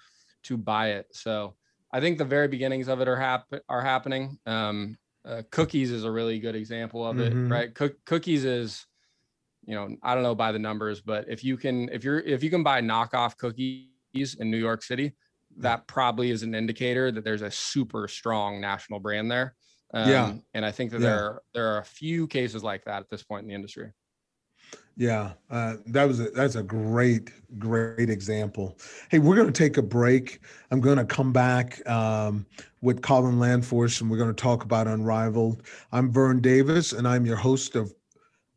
to 0.43 0.58
buy 0.58 0.91
it. 0.91 1.08
So 1.13 1.56
I 1.94 2.00
think 2.00 2.18
the 2.18 2.26
very 2.26 2.48
beginnings 2.48 2.88
of 2.88 3.02
it 3.02 3.08
are 3.08 3.18
hap- 3.18 3.54
are 3.68 3.82
happening. 3.82 4.40
Um, 4.46 4.98
uh, 5.26 5.44
cookies 5.52 5.92
is 5.92 6.04
a 6.04 6.12
really 6.12 6.40
good 6.40 6.56
example 6.56 7.06
of 7.06 7.20
it, 7.20 7.34
Mhm. 7.34 7.52
right? 7.52 7.74
Cook- 7.76 8.04
cookies 8.06 8.44
is, 8.46 8.86
you 9.66 9.76
know, 9.76 9.96
I 10.02 10.14
don't 10.16 10.24
know 10.24 10.34
by 10.36 10.52
the 10.52 10.60
numbers, 10.60 11.02
but 11.02 11.26
if 11.30 11.44
you 11.44 11.58
can, 11.58 11.90
if 11.90 12.04
you're, 12.04 12.20
if 12.20 12.44
you 12.44 12.50
can 12.50 12.64
buy 12.64 12.82
knockoff 12.82 13.38
cookies 13.38 14.36
in 14.40 14.50
New 14.50 14.58
York 14.58 14.84
City, 14.84 15.16
that 15.58 15.86
probably 15.86 16.32
is 16.32 16.44
an 16.44 16.56
indicator 16.56 17.12
that 17.12 17.24
there's 17.24 17.42
a 17.42 17.52
super 17.52 18.08
strong 18.08 18.62
national 18.62 19.00
brand 19.00 19.30
there. 19.30 19.56
Um, 19.94 20.10
Yeah. 20.10 20.34
and 20.54 20.66
I 20.66 20.72
think 20.72 20.92
that 20.92 21.02
Yeah. 21.02 21.08
there 21.10 21.20
are, 21.26 21.44
there 21.54 21.68
are 21.76 21.80
a 21.80 21.86
few 21.86 22.26
cases 22.28 22.64
like 22.64 22.86
that 22.86 23.02
at 23.02 23.10
this 23.10 23.22
point 23.24 23.44
in 23.44 23.50
the 23.50 23.56
industry. 23.56 23.92
Yeah, 24.97 25.34
uh, 25.50 25.78
that 25.88 26.08
was 26.08 26.19
a, 26.19 26.30
that's 26.32 26.56
a 26.56 26.63
great 26.63 27.32
great 27.58 28.10
example. 28.10 28.78
Hey, 29.10 29.19
we're 29.19 29.36
going 29.36 29.52
to 29.52 29.54
take 29.54 29.78
a 29.78 29.82
break. 29.82 30.41
I'm 30.69 30.82
going 30.82 30.97
to 30.97 31.06
come 31.06 31.32
back 31.32 31.88
um, 31.89 32.45
with 32.82 33.02
Colin 33.02 33.38
Landforce, 33.38 34.02
and 34.02 34.12
we're 34.12 34.17
going 34.17 34.34
to 34.34 34.41
talk 34.41 34.63
about 34.63 34.88
Unrivaled. 34.88 35.63
I'm 35.91 36.12
Vern 36.12 36.41
Davis, 36.41 36.93
and 36.93 37.08
I'm 37.08 37.26
your 37.26 37.38
host 37.38 37.76
of 37.76 37.93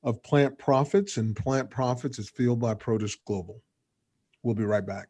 of 0.02 0.22
Plant 0.22 0.58
Profits, 0.58 1.16
and 1.16 1.34
Plant 1.34 1.70
Profits 1.70 2.18
is 2.18 2.28
fueled 2.28 2.60
by 2.60 2.74
Produce 2.74 3.14
Global. 3.14 3.62
We'll 4.42 4.54
be 4.54 4.64
right 4.64 4.84
back. 4.84 5.08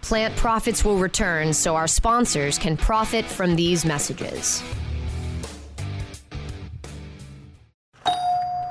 Plant 0.00 0.34
profits 0.36 0.84
will 0.84 0.96
return 0.96 1.52
so 1.52 1.76
our 1.76 1.86
sponsors 1.86 2.58
can 2.58 2.76
profit 2.76 3.24
from 3.24 3.54
these 3.54 3.84
messages. 3.84 4.62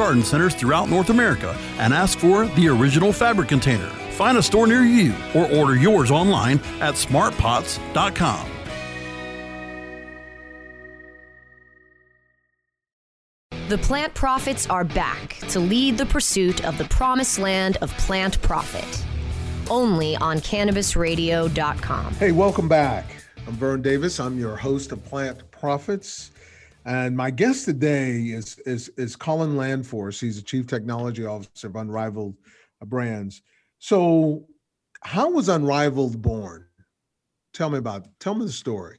garden 0.00 0.24
centers 0.24 0.54
throughout 0.54 0.88
North 0.88 1.10
America 1.10 1.54
and 1.76 1.92
ask 1.92 2.18
for 2.18 2.46
the 2.46 2.66
original 2.66 3.12
fabric 3.12 3.50
container. 3.50 3.90
Find 4.16 4.38
a 4.38 4.42
store 4.42 4.66
near 4.66 4.82
you 4.82 5.14
or 5.34 5.44
order 5.52 5.76
yours 5.76 6.10
online 6.10 6.58
at 6.80 6.94
smartpots.com. 6.94 8.50
The 13.68 13.76
plant 13.76 14.14
profits 14.14 14.68
are 14.70 14.84
back 14.84 15.36
to 15.50 15.60
lead 15.60 15.98
the 15.98 16.06
pursuit 16.06 16.64
of 16.64 16.78
the 16.78 16.86
promised 16.86 17.38
land 17.38 17.76
of 17.82 17.92
plant 17.98 18.40
profit. 18.40 19.04
Only 19.70 20.16
on 20.16 20.38
cannabisradio.com. 20.38 22.14
Hey, 22.14 22.32
welcome 22.32 22.68
back. 22.68 23.04
I'm 23.46 23.52
Vern 23.52 23.82
Davis. 23.82 24.18
I'm 24.18 24.38
your 24.38 24.56
host 24.56 24.92
of 24.92 25.04
Plant 25.04 25.48
Profits. 25.50 26.30
And 26.84 27.16
my 27.16 27.30
guest 27.30 27.64
today 27.66 28.16
is 28.26 28.58
is 28.60 28.88
is 28.96 29.16
Colin 29.16 29.54
Landforce. 29.54 30.20
He's 30.20 30.36
the 30.36 30.42
Chief 30.42 30.66
Technology 30.66 31.26
Officer 31.26 31.66
of 31.68 31.76
Unrivaled 31.76 32.36
Brands. 32.86 33.42
So, 33.78 34.46
how 35.02 35.30
was 35.30 35.48
Unrivaled 35.48 36.20
born? 36.22 36.66
Tell 37.52 37.70
me 37.70 37.78
about 37.78 38.06
tell 38.18 38.34
me 38.34 38.46
the 38.46 38.52
story. 38.52 38.98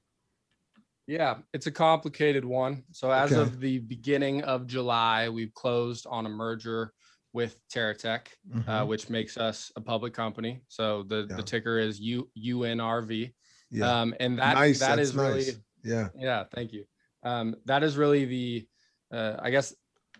Yeah, 1.07 1.37
it's 1.53 1.67
a 1.67 1.71
complicated 1.71 2.45
one. 2.45 2.83
So 2.91 3.11
as 3.11 3.31
Okay. 3.31 3.41
of 3.41 3.59
the 3.59 3.79
beginning 3.79 4.43
of 4.43 4.67
July, 4.67 5.27
we've 5.29 5.53
closed 5.53 6.05
on 6.09 6.25
a 6.25 6.29
merger 6.29 6.93
with 7.33 7.59
TerraTech, 7.73 8.27
uh, 8.53 8.57
Mhm. 8.83 8.87
which 8.87 9.09
makes 9.09 9.37
us 9.37 9.71
a 9.75 9.81
public 9.81 10.13
company. 10.13 10.61
So 10.67 11.03
the, 11.03 11.25
Yeah. 11.29 11.35
the 11.37 11.43
ticker 11.43 11.79
is 11.79 11.99
U 11.99 12.29
UNRV. 12.37 13.33
yeah. 13.71 14.01
Um, 14.01 14.13
and 14.19 14.37
that 14.37 14.53
nice. 14.53 14.79
that 14.79 14.97
that's 14.97 15.09
is 15.09 15.15
really. 15.15 15.45
Yeah. 15.83 16.09
yeah, 16.17 16.43
thank 16.53 16.71
you. 16.71 16.85
Um, 17.23 17.55
that 17.65 17.83
is 17.83 17.97
really 17.97 18.25
the, 18.25 18.67
uh, 19.13 19.35
I 19.39 19.51
guess, 19.51 19.73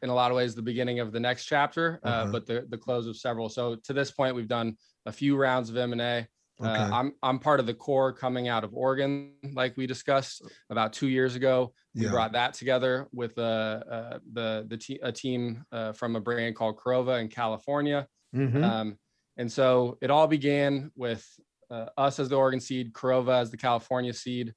in 0.04 0.10
a 0.10 0.14
lot 0.14 0.32
of 0.32 0.38
ways, 0.38 0.56
the 0.56 0.62
beginning 0.62 1.00
of 1.00 1.12
the 1.12 1.20
next 1.20 1.46
chapter, 1.46 2.00
uh, 2.04 2.08
Uh-huh. 2.08 2.32
but 2.32 2.46
the 2.46 2.66
the 2.70 2.78
close 2.78 3.08
of 3.08 3.16
several. 3.18 3.50
So 3.50 3.76
to 3.76 3.94
this 3.94 4.12
point, 4.12 4.36
we've 4.36 4.48
done 4.48 4.76
a 5.06 5.12
few 5.12 5.36
rounds 5.38 5.70
of 5.70 5.78
M 5.78 5.92
and 5.92 6.02
A. 6.02 6.28
Okay. 6.60 6.70
Uh, 6.70 6.90
I'm 6.92 7.14
I'm 7.24 7.40
part 7.40 7.60
of 7.60 7.66
the 7.66 7.74
core 7.74 8.14
coming 8.14 8.48
out 8.48 8.64
of 8.64 8.74
Oregon, 8.74 9.34
like 9.54 9.76
we 9.78 9.88
discussed 9.88 10.44
about 10.70 10.94
two 10.94 11.08
years 11.08 11.36
ago. 11.36 11.74
We 11.96 12.04
Yeah. 12.06 12.12
brought 12.12 12.34
that 12.34 12.54
together 12.54 13.08
with 13.12 13.38
uh, 13.38 13.42
uh, 13.42 14.20
the 14.32 14.66
the 14.68 14.78
te- 14.78 15.00
a 15.02 15.12
team 15.12 15.66
uh, 15.72 15.94
from 15.94 16.16
a 16.16 16.20
brand 16.22 16.56
called 16.56 16.78
Korova 16.78 17.20
in 17.20 17.30
California. 17.30 18.08
Mhm. 18.36 18.64
Um, 18.64 18.98
and 19.38 19.52
so 19.52 19.98
it 20.02 20.10
all 20.12 20.28
began 20.28 20.92
with 20.96 21.26
uh, 21.72 21.88
us 21.98 22.20
as 22.20 22.28
the 22.30 22.36
Oregon 22.36 22.60
seed, 22.60 22.92
Korova 22.94 23.40
as 23.42 23.50
the 23.50 23.58
California 23.58 24.14
seed. 24.14 24.54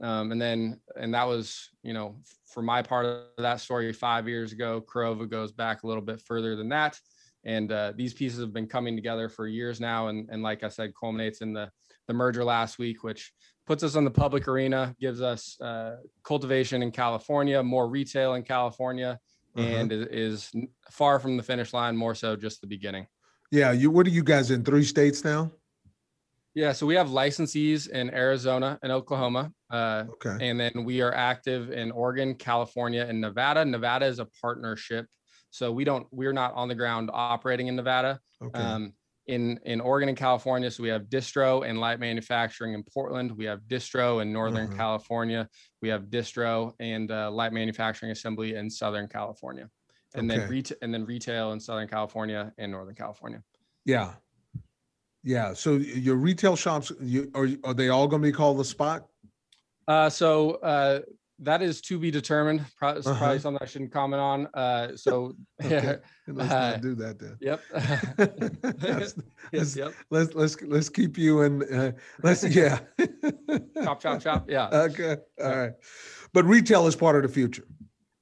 Um, 0.00 0.32
and 0.32 0.40
then, 0.40 0.80
and 1.00 1.14
that 1.14 1.24
was, 1.24 1.70
you 1.82 1.94
know, 1.94 2.16
for 2.46 2.62
my 2.62 2.82
part 2.82 3.06
of 3.06 3.24
that 3.38 3.60
story 3.60 3.92
five 3.92 4.28
years 4.28 4.52
ago, 4.52 4.80
Korova 4.80 5.28
goes 5.28 5.52
back 5.52 5.82
a 5.82 5.86
little 5.86 6.02
bit 6.02 6.20
further 6.20 6.56
than 6.56 6.68
that. 6.70 6.98
And 7.44 7.70
uh, 7.72 7.92
these 7.96 8.12
pieces 8.12 8.40
have 8.40 8.52
been 8.52 8.66
coming 8.66 8.96
together 8.96 9.28
for 9.28 9.46
years 9.46 9.80
now. 9.80 10.08
And, 10.08 10.28
and 10.30 10.42
like 10.42 10.64
I 10.64 10.68
said, 10.68 10.92
culminates 10.98 11.40
in 11.40 11.52
the, 11.52 11.70
the 12.08 12.14
merger 12.14 12.44
last 12.44 12.78
week, 12.78 13.04
which 13.04 13.32
puts 13.66 13.82
us 13.82 13.96
on 13.96 14.04
the 14.04 14.10
public 14.10 14.48
arena, 14.48 14.94
gives 15.00 15.22
us 15.22 15.60
uh, 15.60 15.96
cultivation 16.24 16.82
in 16.82 16.90
California, 16.90 17.62
more 17.62 17.88
retail 17.88 18.34
in 18.34 18.42
California, 18.42 19.18
Uh-huh. 19.56 19.66
and 19.78 19.90
is, 19.90 20.06
is 20.10 20.52
far 20.90 21.18
from 21.18 21.38
the 21.38 21.42
finish 21.42 21.72
line, 21.72 21.96
more 21.96 22.14
so 22.14 22.36
just 22.36 22.60
the 22.60 22.66
beginning. 22.66 23.06
Yeah. 23.50 23.72
You 23.72 23.90
what 23.90 24.06
are 24.06 24.10
you 24.10 24.22
guys 24.22 24.50
in 24.50 24.62
three 24.62 24.84
states 24.84 25.24
now? 25.24 25.50
Yeah, 26.56 26.72
so 26.72 26.86
we 26.86 26.94
have 26.94 27.08
licensees 27.08 27.86
in 27.90 28.08
Arizona 28.14 28.78
and 28.82 28.90
Oklahoma, 28.90 29.52
uh, 29.70 30.04
Okay. 30.14 30.38
and 30.48 30.58
then 30.58 30.84
we 30.84 31.02
are 31.02 31.12
active 31.14 31.70
in 31.70 31.90
Oregon, 31.90 32.34
California, 32.34 33.04
and 33.06 33.20
Nevada. 33.20 33.62
Nevada 33.62 34.06
is 34.06 34.20
a 34.20 34.24
partnership, 34.40 35.04
so 35.50 35.70
we 35.70 35.84
don't 35.84 36.06
we're 36.10 36.32
not 36.32 36.54
on 36.54 36.68
the 36.68 36.74
ground 36.74 37.10
operating 37.12 37.66
in 37.66 37.76
Nevada. 37.76 38.18
Okay. 38.42 38.58
Um, 38.58 38.94
in 39.26 39.58
in 39.66 39.82
Oregon 39.82 40.08
and 40.08 40.16
California, 40.16 40.70
so 40.70 40.82
we 40.82 40.88
have 40.88 41.02
distro 41.10 41.68
and 41.68 41.78
light 41.78 42.00
manufacturing 42.00 42.72
in 42.72 42.82
Portland. 42.84 43.32
We 43.36 43.44
have 43.44 43.60
distro 43.68 44.22
in 44.22 44.32
Northern 44.32 44.68
Uh-huh. 44.68 44.76
California. 44.76 45.48
We 45.82 45.90
have 45.90 46.04
distro 46.04 46.72
and 46.80 47.10
uh, 47.10 47.30
light 47.30 47.52
manufacturing 47.52 48.12
assembly 48.12 48.54
in 48.54 48.70
Southern 48.70 49.08
California, 49.08 49.68
and 50.14 50.30
then 50.30 50.48
retail 50.48 50.78
and 50.80 50.94
then 50.94 51.04
retail 51.04 51.52
in 51.52 51.60
Southern 51.60 51.88
California 51.88 52.50
and 52.56 52.72
Northern 52.72 52.94
California. 52.94 53.42
yeah. 53.84 54.14
Yeah. 55.26 55.54
So 55.54 55.72
your 55.74 56.14
retail 56.14 56.54
shops, 56.54 56.92
you 57.00 57.32
are 57.34 57.48
are 57.64 57.74
they 57.74 57.88
all 57.88 58.06
going 58.06 58.22
to 58.22 58.28
be 58.28 58.32
called 58.32 58.58
the 58.58 58.64
spot? 58.64 59.08
Uh, 59.88 60.08
so 60.08 60.52
uh, 60.62 61.00
that 61.40 61.62
is 61.62 61.80
to 61.82 61.98
be 61.98 62.12
determined. 62.12 62.64
Probably, 62.78 63.00
uh-huh. 63.00 63.18
probably 63.18 63.38
something 63.40 63.58
I 63.60 63.66
shouldn't 63.66 63.92
comment 63.92 64.20
on. 64.20 64.46
Uh, 64.54 64.96
so 64.96 65.34
yeah, 65.64 65.96
let's 66.28 66.52
uh, 66.52 66.70
not 66.70 66.80
do 66.80 66.94
that 66.94 67.18
then. 67.18 67.36
Yep. 67.40 67.60
let's, 68.82 69.14
yes, 69.50 69.74
yep. 69.74 69.94
Let's 70.10 70.32
let's 70.36 70.62
let's 70.62 70.88
keep 70.88 71.18
you 71.18 71.42
in. 71.42 71.74
Uh, 71.74 71.90
let's 72.22 72.44
yeah. 72.44 72.78
chop 73.82 74.00
chop 74.00 74.20
chop. 74.20 74.48
Yeah. 74.48 74.68
Okay. 74.68 75.16
All 75.42 75.56
right. 75.56 75.72
But 76.34 76.44
retail 76.44 76.86
is 76.86 76.94
part 76.94 77.16
of 77.16 77.22
the 77.22 77.28
future. 77.28 77.66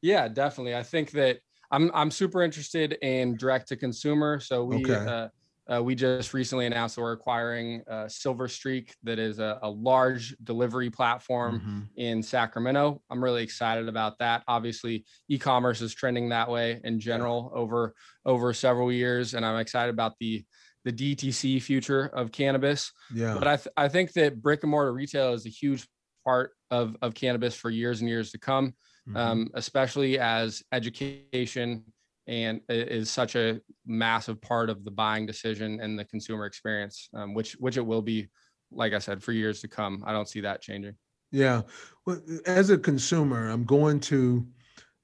Yeah, 0.01 0.27
definitely. 0.29 0.75
I 0.75 0.83
think 0.83 1.11
that 1.11 1.40
I'm 1.71 1.90
I'm 1.93 2.11
super 2.11 2.43
interested 2.43 2.97
in 3.03 3.37
direct 3.37 3.69
to 3.69 3.77
consumer. 3.77 4.40
So 4.40 4.64
we. 4.64 4.77
Okay. 4.77 5.29
Uh, 5.72 5.83
we 5.83 5.94
just 5.94 6.35
recently 6.35 6.66
announced 6.66 6.94
that 6.94 7.00
we're 7.00 7.12
acquiring 7.12 7.83
uh, 7.90 8.07
Silver 8.07 8.48
Streak, 8.48 8.94
that 9.03 9.18
is 9.18 9.38
a, 9.38 9.59
a 9.62 9.70
large 9.70 10.37
delivery 10.44 10.90
platform 10.90 11.61
mm-hmm. 11.61 11.81
in 11.96 12.22
Sacramento. 12.22 13.00
I'm 13.11 13.24
really 13.24 13.42
excited 13.42 13.88
about 13.88 14.18
that. 14.18 14.42
Obviously, 14.46 15.07
e-commerce 15.29 15.81
is 15.81 15.94
trending 15.94 16.29
that 16.29 16.50
way 16.50 16.81
in 16.85 17.00
general 17.00 17.50
over 17.55 17.94
over 18.27 18.53
several 18.53 18.92
years, 18.92 19.33
and 19.33 19.44
I'm 19.44 19.59
excited 19.59 19.90
about 19.90 20.14
the 20.20 20.44
the 20.85 20.92
DTC 20.92 21.62
future 21.62 22.07
of 22.07 22.31
cannabis. 22.31 22.92
Yeah. 23.14 23.35
But 23.38 23.48
I 23.48 23.57
th- 23.57 23.72
I 23.77 23.88
think 23.88 24.12
that 24.12 24.42
brick 24.42 24.62
and 24.64 24.70
mortar 24.70 24.92
retail 24.92 25.33
is 25.33 25.46
a 25.46 25.50
huge 25.50 25.87
part 26.27 26.53
of 26.70 26.96
of 27.00 27.14
cannabis 27.14 27.57
for 27.57 27.70
years 27.70 28.00
and 28.00 28.09
years 28.09 28.33
to 28.33 28.38
come, 28.38 28.74
mm-hmm. 29.09 29.16
um, 29.16 29.50
especially 29.55 30.18
as 30.18 30.62
education 30.72 31.85
and 32.26 32.60
is 32.68 33.10
such 33.10 33.37
a 33.37 33.60
massive 33.87 34.40
part 34.40 34.70
of 34.70 34.84
the 34.84 34.90
buying 34.90 35.26
decision 35.26 35.80
and 35.80 35.98
the 35.98 36.04
consumer 36.04 36.46
experience, 36.46 37.08
um, 37.14 37.34
which 37.34 37.52
which 37.54 37.76
it 37.76 37.84
will 37.84 38.02
be, 38.02 38.28
like 38.70 38.92
I 38.94 38.98
said, 38.98 39.22
for 39.22 39.32
years 39.32 39.60
to 39.60 39.68
come. 39.68 40.02
I 40.06 40.12
don't 40.12 40.28
see 40.28 40.40
that 40.40 40.62
changing. 40.62 40.94
Yeah, 41.30 41.62
well, 42.06 42.20
as 42.46 42.70
a 42.70 42.78
consumer, 42.78 43.50
I'm 43.50 43.64
going 43.64 43.98
to, 44.00 44.46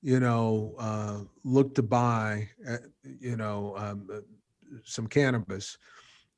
you 0.00 0.20
know, 0.20 0.74
uh, 0.78 1.18
look 1.44 1.74
to 1.74 1.82
buy, 1.82 2.48
uh, 2.68 2.76
you 3.02 3.36
know, 3.36 3.74
um, 3.76 4.08
uh, 4.12 4.20
some 4.84 5.06
cannabis. 5.06 5.76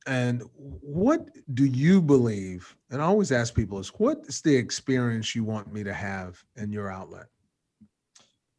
And 0.07 0.43
what 0.55 1.29
do 1.55 1.65
you 1.65 2.03
believe? 2.03 2.75
And 2.91 3.01
I 3.01 3.05
always 3.05 3.31
ask 3.31 3.55
people 3.55 3.79
is 3.79 3.89
what 3.89 4.25
is 4.27 4.41
the 4.41 4.55
experience 4.55 5.35
you 5.37 5.45
want 5.45 5.73
me 5.73 5.85
to 5.85 5.93
have 5.93 6.43
in 6.57 6.73
your 6.73 6.91
outlet? 6.91 7.27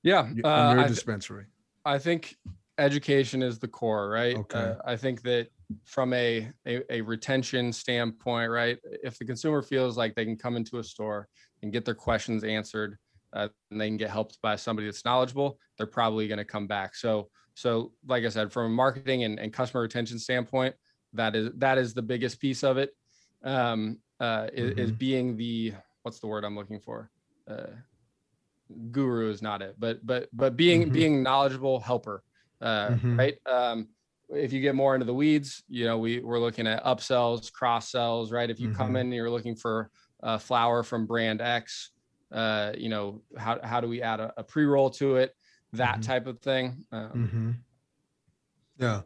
Yeah, 0.04 0.28
in 0.30 0.46
uh, 0.46 0.76
your 0.76 0.88
dispensary. 0.88 1.46
I 1.86 1.98
think 2.00 2.36
education 2.78 3.44
is 3.44 3.60
the 3.60 3.68
core, 3.68 4.10
right? 4.10 4.36
Okay. 4.36 4.60
Uh, 4.60 4.76
I 4.86 4.96
think 4.96 5.22
that 5.24 5.48
from 5.86 6.14
a, 6.14 6.50
a, 6.66 6.94
a 6.94 7.02
retention 7.02 7.72
standpoint, 7.74 8.52
right? 8.52 8.78
If 9.04 9.18
the 9.18 9.26
consumer 9.26 9.62
feels 9.62 9.98
like 9.98 10.16
they 10.16 10.26
can 10.26 10.38
come 10.38 10.56
into 10.56 10.80
a 10.80 10.84
store 10.84 11.28
and 11.62 11.72
get 11.72 11.86
their 11.86 11.96
questions 11.96 12.44
answered, 12.44 12.98
uh, 13.34 13.48
and 13.72 13.82
they 13.82 13.88
can 13.88 13.98
get 13.98 14.10
helped 14.10 14.40
by 14.42 14.56
somebody 14.56 14.88
that's 14.88 15.06
knowledgeable, 15.06 15.60
they're 15.78 15.88
probably 15.88 16.28
going 16.28 16.38
to 16.38 16.46
come 16.46 16.68
back. 16.68 16.96
So, 16.96 17.30
so 17.56 17.92
like 18.08 18.24
I 18.24 18.30
said, 18.30 18.52
from 18.52 18.66
a 18.68 18.76
marketing 18.76 19.24
and, 19.24 19.40
and 19.40 19.52
customer 19.52 19.82
retention 19.82 20.20
standpoint, 20.20 20.76
that 21.14 21.36
is 21.36 21.50
that 21.58 21.78
is 21.78 21.94
the 21.94 22.02
biggest 22.02 22.40
piece 22.40 22.64
of 22.64 22.78
it. 22.78 22.92
Um, 23.44 24.00
uh, 24.20 24.48
mm-hmm. 24.48 24.80
is 24.80 24.92
being 24.92 25.36
the 25.38 25.74
what's 26.04 26.20
the 26.20 26.28
word 26.28 26.44
I'm 26.44 26.56
looking 26.56 26.80
for? 26.80 27.10
Uh, 27.48 27.68
guru 28.92 29.30
is 29.30 29.42
not 29.42 29.62
it, 29.62 29.76
but 29.80 30.06
but 30.06 30.30
but 30.34 30.56
being 30.56 30.84
mm-hmm. 30.84 30.94
being 30.94 31.24
knowledgeable 31.24 31.80
helper, 31.80 32.24
uh, 32.62 32.90
mm-hmm. 32.90 33.20
right? 33.20 33.38
Um, 33.46 33.88
if 34.30 34.52
you 34.54 34.62
get 34.62 34.76
more 34.76 34.96
into 34.96 35.06
the 35.06 35.14
weeds, 35.14 35.64
you 35.68 35.86
know, 35.86 35.98
we 35.98 36.20
we're 36.20 36.40
looking 36.40 36.68
at 36.68 36.84
upsells, 36.84 37.52
cross 37.52 37.92
sells, 37.92 38.32
right? 38.32 38.50
If 38.50 38.60
you 38.60 38.70
mm-hmm. 38.70 38.78
come 38.78 38.96
in 38.96 39.08
and 39.08 39.14
you're 39.14 39.30
looking 39.30 39.56
for 39.56 39.90
a 40.22 40.40
flower 40.40 40.84
from 40.84 41.06
brand 41.06 41.42
X, 41.42 41.92
uh, 42.32 42.72
you 42.78 42.90
know, 42.90 43.22
how 43.38 43.60
how 43.64 43.82
do 43.82 43.88
we 43.88 44.02
add 44.02 44.20
a, 44.20 44.34
a 44.38 44.44
pre 44.44 44.66
roll 44.66 44.90
to 44.92 45.18
it? 45.18 45.36
That 45.74 45.96
mm-hmm. 45.96 46.02
type 46.02 46.28
of 46.28 46.40
thing. 46.40 46.86
Um, 46.92 47.10
mm-hmm. 47.10 47.52
yeah. 48.80 49.02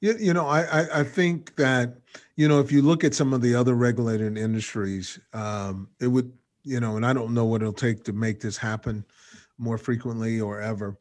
You, 0.00 0.14
you 0.18 0.34
know, 0.34 0.46
I, 0.46 1.00
I 1.00 1.04
think 1.04 1.56
that, 1.56 1.96
you 2.36 2.48
know, 2.48 2.60
if 2.60 2.70
you 2.70 2.82
look 2.82 3.02
at 3.02 3.14
some 3.14 3.32
of 3.32 3.40
the 3.40 3.54
other 3.54 3.74
regulated 3.74 4.36
industries, 4.36 5.18
um, 5.32 5.88
it 6.00 6.08
would 6.08 6.32
you 6.66 6.80
know, 6.80 6.96
and 6.96 7.06
I 7.06 7.12
don't 7.12 7.32
know 7.32 7.44
what 7.44 7.62
it'll 7.62 7.72
take 7.72 8.02
to 8.04 8.12
make 8.12 8.40
this 8.40 8.56
happen 8.56 9.04
more 9.56 9.78
frequently 9.78 10.40
or 10.40 10.60
ever. 10.60 10.98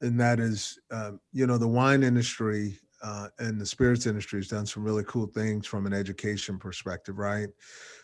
And 0.00 0.18
that 0.18 0.40
is, 0.40 0.78
uh, 0.90 1.12
you 1.32 1.46
know, 1.46 1.58
the 1.58 1.68
wine 1.68 2.02
industry 2.02 2.78
uh, 3.04 3.28
and 3.38 3.60
the 3.60 3.66
spirits 3.66 4.06
industry 4.06 4.38
has 4.38 4.48
done 4.48 4.64
some 4.64 4.82
really 4.82 5.04
cool 5.06 5.26
things 5.26 5.66
from 5.66 5.86
an 5.86 5.92
education 5.92 6.58
perspective, 6.58 7.18
right? 7.18 7.48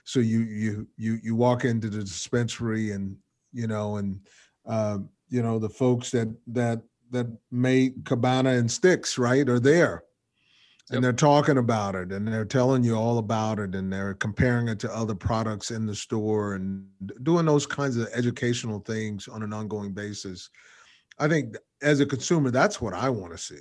So 0.05 0.21
you 0.21 0.41
you 0.41 0.87
you 0.97 1.19
you 1.23 1.35
walk 1.35 1.65
into 1.65 1.89
the 1.89 2.01
dispensary 2.01 2.93
and 2.93 3.17
you 3.53 3.67
know, 3.67 3.97
and 3.97 4.21
uh, 4.67 4.99
you 5.31 5.43
know 5.43 5.59
the 5.59 5.69
folks 5.69 6.11
that 6.11 6.29
that 6.49 6.83
that 7.11 7.27
make 7.51 8.05
cabana 8.05 8.51
and 8.51 8.71
sticks, 8.71 9.17
right, 9.17 9.49
are 9.49 9.61
there 9.61 10.03
and 10.91 11.05
they're 11.05 11.13
talking 11.13 11.59
about 11.59 11.95
it 11.95 12.13
and 12.13 12.27
they're 12.27 12.45
telling 12.45 12.83
you 12.83 12.95
all 12.95 13.19
about 13.19 13.59
it 13.59 13.75
and 13.75 13.93
they're 13.93 14.15
comparing 14.15 14.69
it 14.69 14.79
to 14.79 14.95
other 14.95 15.15
products 15.15 15.71
in 15.71 15.87
the 15.87 15.95
store 15.95 16.55
and 16.55 16.87
doing 17.23 17.45
those 17.45 17.67
kinds 17.67 17.97
of 17.97 18.09
educational 18.15 18.81
things 18.81 19.29
on 19.29 19.43
an 19.43 19.53
ongoing 19.53 19.93
basis 19.93 20.51
i 21.19 21.29
think 21.29 21.57
as 21.83 22.01
a 22.01 22.07
consumer 22.07 22.51
that's 22.51 22.81
what 22.81 22.95
i 22.95 23.09
want 23.09 23.33
to 23.33 23.39
see 23.39 23.61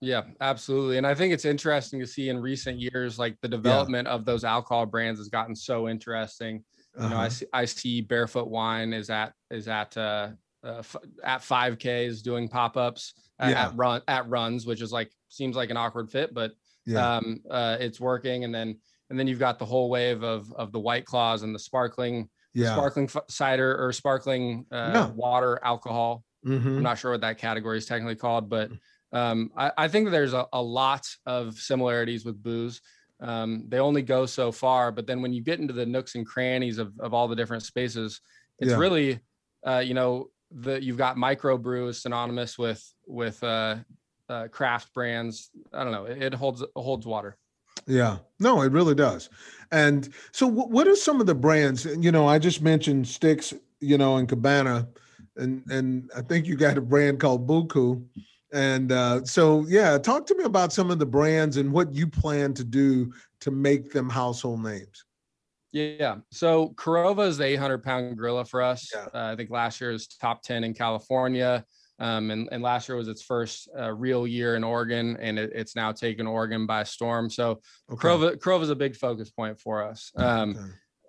yeah 0.00 0.22
absolutely 0.40 0.98
and 0.98 1.06
i 1.06 1.14
think 1.14 1.32
it's 1.32 1.44
interesting 1.44 1.98
to 2.00 2.06
see 2.06 2.28
in 2.28 2.38
recent 2.38 2.78
years 2.78 3.18
like 3.18 3.36
the 3.40 3.48
development 3.48 4.06
yeah. 4.06 4.14
of 4.14 4.24
those 4.24 4.44
alcohol 4.44 4.86
brands 4.86 5.18
has 5.18 5.28
gotten 5.28 5.54
so 5.54 5.88
interesting 5.88 6.62
you 6.96 7.04
uh-huh. 7.04 7.08
know 7.08 7.16
I 7.16 7.26
uh-huh. 7.26 7.30
see, 7.30 7.46
I 7.52 7.64
see 7.64 8.00
barefoot 8.00 8.48
wine 8.48 8.92
is 8.92 9.10
at 9.10 9.32
is 9.50 9.68
at 9.68 9.96
uh, 9.96 10.30
uh 10.64 10.82
at 11.22 11.40
5ks 11.40 12.22
doing 12.22 12.48
pop-ups 12.48 13.14
yeah. 13.40 13.66
at 13.66 13.76
run 13.76 14.02
at 14.08 14.28
runs, 14.28 14.66
which 14.66 14.82
is 14.82 14.92
like 14.92 15.10
seems 15.28 15.56
like 15.56 15.70
an 15.70 15.76
awkward 15.76 16.10
fit, 16.10 16.34
but 16.34 16.52
yeah. 16.86 17.16
um, 17.16 17.40
uh, 17.50 17.76
it's 17.80 18.00
working. 18.00 18.44
And 18.44 18.54
then 18.54 18.78
and 19.10 19.18
then 19.18 19.26
you've 19.26 19.38
got 19.38 19.58
the 19.58 19.64
whole 19.64 19.88
wave 19.90 20.22
of 20.22 20.52
of 20.54 20.72
the 20.72 20.80
white 20.80 21.04
claws 21.04 21.42
and 21.42 21.54
the 21.54 21.58
sparkling 21.58 22.28
yeah. 22.54 22.74
sparkling 22.74 23.06
f- 23.06 23.24
cider 23.28 23.76
or 23.82 23.92
sparkling 23.92 24.66
uh, 24.72 24.90
yeah. 24.92 25.06
water 25.10 25.60
alcohol. 25.62 26.24
Mm-hmm. 26.46 26.68
I'm 26.68 26.82
not 26.82 26.98
sure 26.98 27.12
what 27.12 27.20
that 27.22 27.38
category 27.38 27.78
is 27.78 27.86
technically 27.86 28.16
called, 28.16 28.48
but 28.48 28.70
um, 29.12 29.50
I, 29.56 29.72
I, 29.76 29.88
think 29.88 30.10
there's 30.10 30.34
a, 30.34 30.46
a, 30.52 30.62
lot 30.62 31.06
of 31.26 31.54
similarities 31.54 32.24
with 32.24 32.42
booze. 32.42 32.80
Um, 33.20 33.64
they 33.68 33.78
only 33.78 34.02
go 34.02 34.26
so 34.26 34.52
far, 34.52 34.92
but 34.92 35.06
then 35.06 35.22
when 35.22 35.32
you 35.32 35.42
get 35.42 35.60
into 35.60 35.72
the 35.72 35.86
nooks 35.86 36.14
and 36.14 36.26
crannies 36.26 36.78
of, 36.78 36.92
of 37.00 37.14
all 37.14 37.26
the 37.26 37.34
different 37.34 37.62
spaces, 37.62 38.20
it's 38.58 38.70
yeah. 38.70 38.76
really, 38.76 39.20
uh, 39.66 39.78
you 39.78 39.94
know, 39.94 40.30
the 40.50 40.82
you've 40.82 40.96
got 40.96 41.16
microbrew 41.16 41.88
is 41.88 42.02
synonymous 42.02 42.58
with 42.58 42.82
with 43.06 43.42
uh, 43.42 43.76
uh, 44.28 44.48
craft 44.48 44.92
brands. 44.94 45.50
I 45.72 45.84
don't 45.84 45.92
know. 45.92 46.04
It, 46.04 46.22
it 46.22 46.34
holds 46.34 46.62
it 46.62 46.70
holds 46.76 47.06
water. 47.06 47.36
Yeah, 47.86 48.18
no, 48.38 48.62
it 48.62 48.72
really 48.72 48.94
does. 48.94 49.30
And 49.72 50.08
so, 50.32 50.48
w- 50.48 50.68
what 50.68 50.88
are 50.88 50.96
some 50.96 51.20
of 51.20 51.26
the 51.26 51.34
brands? 51.34 51.84
You 51.84 52.12
know, 52.12 52.26
I 52.26 52.38
just 52.38 52.60
mentioned 52.60 53.06
Sticks, 53.06 53.54
you 53.80 53.98
know, 53.98 54.16
and 54.16 54.28
Cabana, 54.28 54.88
and 55.36 55.62
and 55.70 56.10
I 56.16 56.22
think 56.22 56.46
you 56.46 56.56
got 56.56 56.78
a 56.78 56.82
brand 56.82 57.20
called 57.20 57.46
Buku. 57.46 58.04
And 58.52 58.92
uh, 58.92 59.24
so, 59.24 59.66
yeah, 59.68 59.98
talk 59.98 60.26
to 60.26 60.34
me 60.34 60.44
about 60.44 60.72
some 60.72 60.90
of 60.90 60.98
the 60.98 61.06
brands 61.06 61.58
and 61.58 61.70
what 61.70 61.92
you 61.92 62.06
plan 62.06 62.54
to 62.54 62.64
do 62.64 63.12
to 63.40 63.50
make 63.50 63.92
them 63.92 64.08
household 64.08 64.62
names. 64.62 65.04
Yeah. 65.72 66.16
So 66.30 66.70
Korova 66.70 67.26
is 67.26 67.38
the 67.38 67.44
800 67.44 67.82
pound 67.82 68.16
gorilla 68.16 68.44
for 68.44 68.62
us. 68.62 68.90
Yeah. 68.94 69.06
Uh, 69.14 69.32
I 69.32 69.36
think 69.36 69.50
last 69.50 69.80
year 69.80 69.92
was 69.92 70.06
top 70.06 70.42
10 70.42 70.64
in 70.64 70.74
California. 70.74 71.64
Um, 72.00 72.30
and, 72.30 72.48
and 72.52 72.62
last 72.62 72.88
year 72.88 72.96
was 72.96 73.08
its 73.08 73.22
first 73.22 73.68
uh, 73.76 73.92
real 73.92 74.26
year 74.26 74.54
in 74.54 74.62
Oregon, 74.62 75.16
and 75.20 75.36
it, 75.36 75.50
it's 75.52 75.74
now 75.74 75.90
taken 75.90 76.28
Oregon 76.28 76.64
by 76.64 76.84
storm. 76.84 77.28
So 77.28 77.60
okay. 77.90 78.08
Korova 78.08 78.62
is 78.62 78.70
a 78.70 78.76
big 78.76 78.94
focus 78.94 79.30
point 79.30 79.58
for 79.58 79.82
us. 79.82 80.12
Um, 80.16 80.50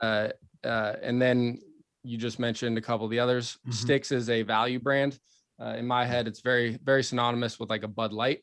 okay. 0.01 0.33
uh, 0.63 0.67
uh, 0.67 0.95
and 1.03 1.21
then 1.21 1.59
you 2.03 2.17
just 2.17 2.39
mentioned 2.39 2.77
a 2.77 2.81
couple 2.81 3.05
of 3.05 3.11
the 3.11 3.19
others. 3.19 3.53
Mm-hmm. 3.53 3.71
Sticks 3.71 4.11
is 4.11 4.29
a 4.29 4.41
value 4.41 4.79
brand. 4.79 5.19
Uh, 5.61 5.75
in 5.77 5.85
my 5.85 6.05
head, 6.05 6.27
it's 6.27 6.41
very, 6.41 6.79
very 6.83 7.03
synonymous 7.03 7.59
with 7.59 7.69
like 7.69 7.83
a 7.83 7.87
Bud 7.87 8.11
Light. 8.11 8.39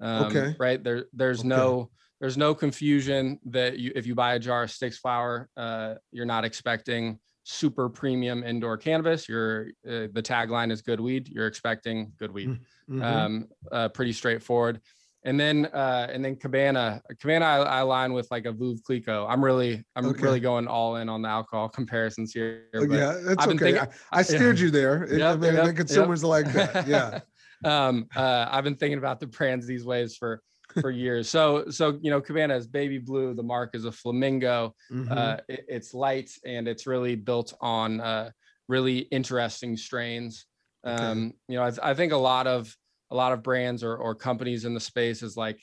Um, 0.00 0.24
okay. 0.26 0.54
Right 0.58 0.82
there, 0.82 1.06
there's 1.12 1.40
okay. 1.40 1.48
no 1.48 1.90
there's 2.20 2.36
no 2.36 2.54
confusion 2.54 3.38
that 3.46 3.78
you 3.78 3.92
if 3.96 4.06
you 4.06 4.14
buy 4.14 4.34
a 4.34 4.38
jar 4.38 4.64
of 4.64 4.70
sticks 4.70 4.98
flower 4.98 5.48
uh, 5.56 5.94
you're 6.12 6.26
not 6.26 6.44
expecting 6.44 7.18
super 7.44 7.88
premium 7.88 8.44
indoor 8.44 8.76
cannabis 8.76 9.28
you're 9.28 9.68
uh, 9.88 10.06
the 10.12 10.22
tagline 10.22 10.70
is 10.70 10.82
good 10.82 11.00
weed 11.00 11.28
you're 11.28 11.46
expecting 11.46 12.12
good 12.18 12.30
weed 12.30 12.48
mm-hmm. 12.88 13.02
um, 13.02 13.48
uh, 13.72 13.88
pretty 13.88 14.12
straightforward 14.12 14.80
and 15.24 15.38
then 15.38 15.66
uh, 15.66 16.06
and 16.10 16.24
then 16.24 16.36
cabana 16.36 17.00
cabana 17.18 17.44
I, 17.44 17.56
I 17.58 17.80
align 17.80 18.12
with 18.12 18.30
like 18.30 18.46
a 18.46 18.52
Veuve 18.52 18.82
Clicquot. 18.82 19.26
i'm 19.28 19.42
really 19.42 19.82
i'm 19.96 20.06
okay. 20.06 20.22
really 20.22 20.40
going 20.40 20.68
all 20.68 20.96
in 20.96 21.08
on 21.08 21.22
the 21.22 21.28
alcohol 21.28 21.68
comparisons 21.80 22.32
here 22.32 22.66
oh, 22.74 22.84
yeah 22.84 23.18
that's 23.22 23.46
okay 23.46 23.58
thinking, 23.58 23.78
I, 23.78 23.88
I, 24.12 24.22
steered 24.22 24.58
yeah. 24.58 24.64
you 24.64 24.70
there 24.70 25.08
yep, 25.12 25.34
I 25.34 25.36
mean, 25.36 25.54
yep, 25.54 25.64
the 25.64 25.72
consumers 25.72 26.22
yep. 26.22 26.28
like 26.28 26.52
that 26.52 26.86
yeah 26.86 27.20
um 27.64 28.06
uh, 28.14 28.48
i've 28.50 28.64
been 28.64 28.76
thinking 28.76 28.98
about 28.98 29.18
the 29.20 29.26
brands 29.26 29.66
these 29.66 29.84
ways 29.84 30.16
for 30.16 30.42
for 30.80 30.90
years. 30.90 31.28
So 31.28 31.66
so 31.70 31.98
you 32.02 32.10
know, 32.10 32.20
Cabana 32.20 32.56
is 32.56 32.66
baby 32.66 32.98
blue. 32.98 33.34
The 33.34 33.42
mark 33.42 33.74
is 33.74 33.84
a 33.84 33.92
flamingo. 33.92 34.74
Mm-hmm. 34.92 35.12
Uh, 35.12 35.36
it, 35.48 35.64
it's 35.68 35.94
light 35.94 36.30
and 36.44 36.68
it's 36.68 36.86
really 36.86 37.16
built 37.16 37.54
on 37.60 38.00
uh, 38.00 38.30
really 38.68 38.98
interesting 38.98 39.76
strains. 39.76 40.46
Okay. 40.86 41.02
Um, 41.02 41.34
you 41.48 41.56
know, 41.56 41.64
I, 41.64 41.90
I, 41.90 41.94
think 41.94 42.12
a 42.12 42.16
lot 42.16 42.46
of 42.46 42.74
a 43.10 43.14
lot 43.14 43.32
of 43.32 43.42
brands 43.42 43.84
or, 43.84 43.96
or 43.96 44.14
companies 44.14 44.64
in 44.64 44.72
the 44.72 44.80
space 44.80 45.22
is 45.22 45.36
like 45.36 45.60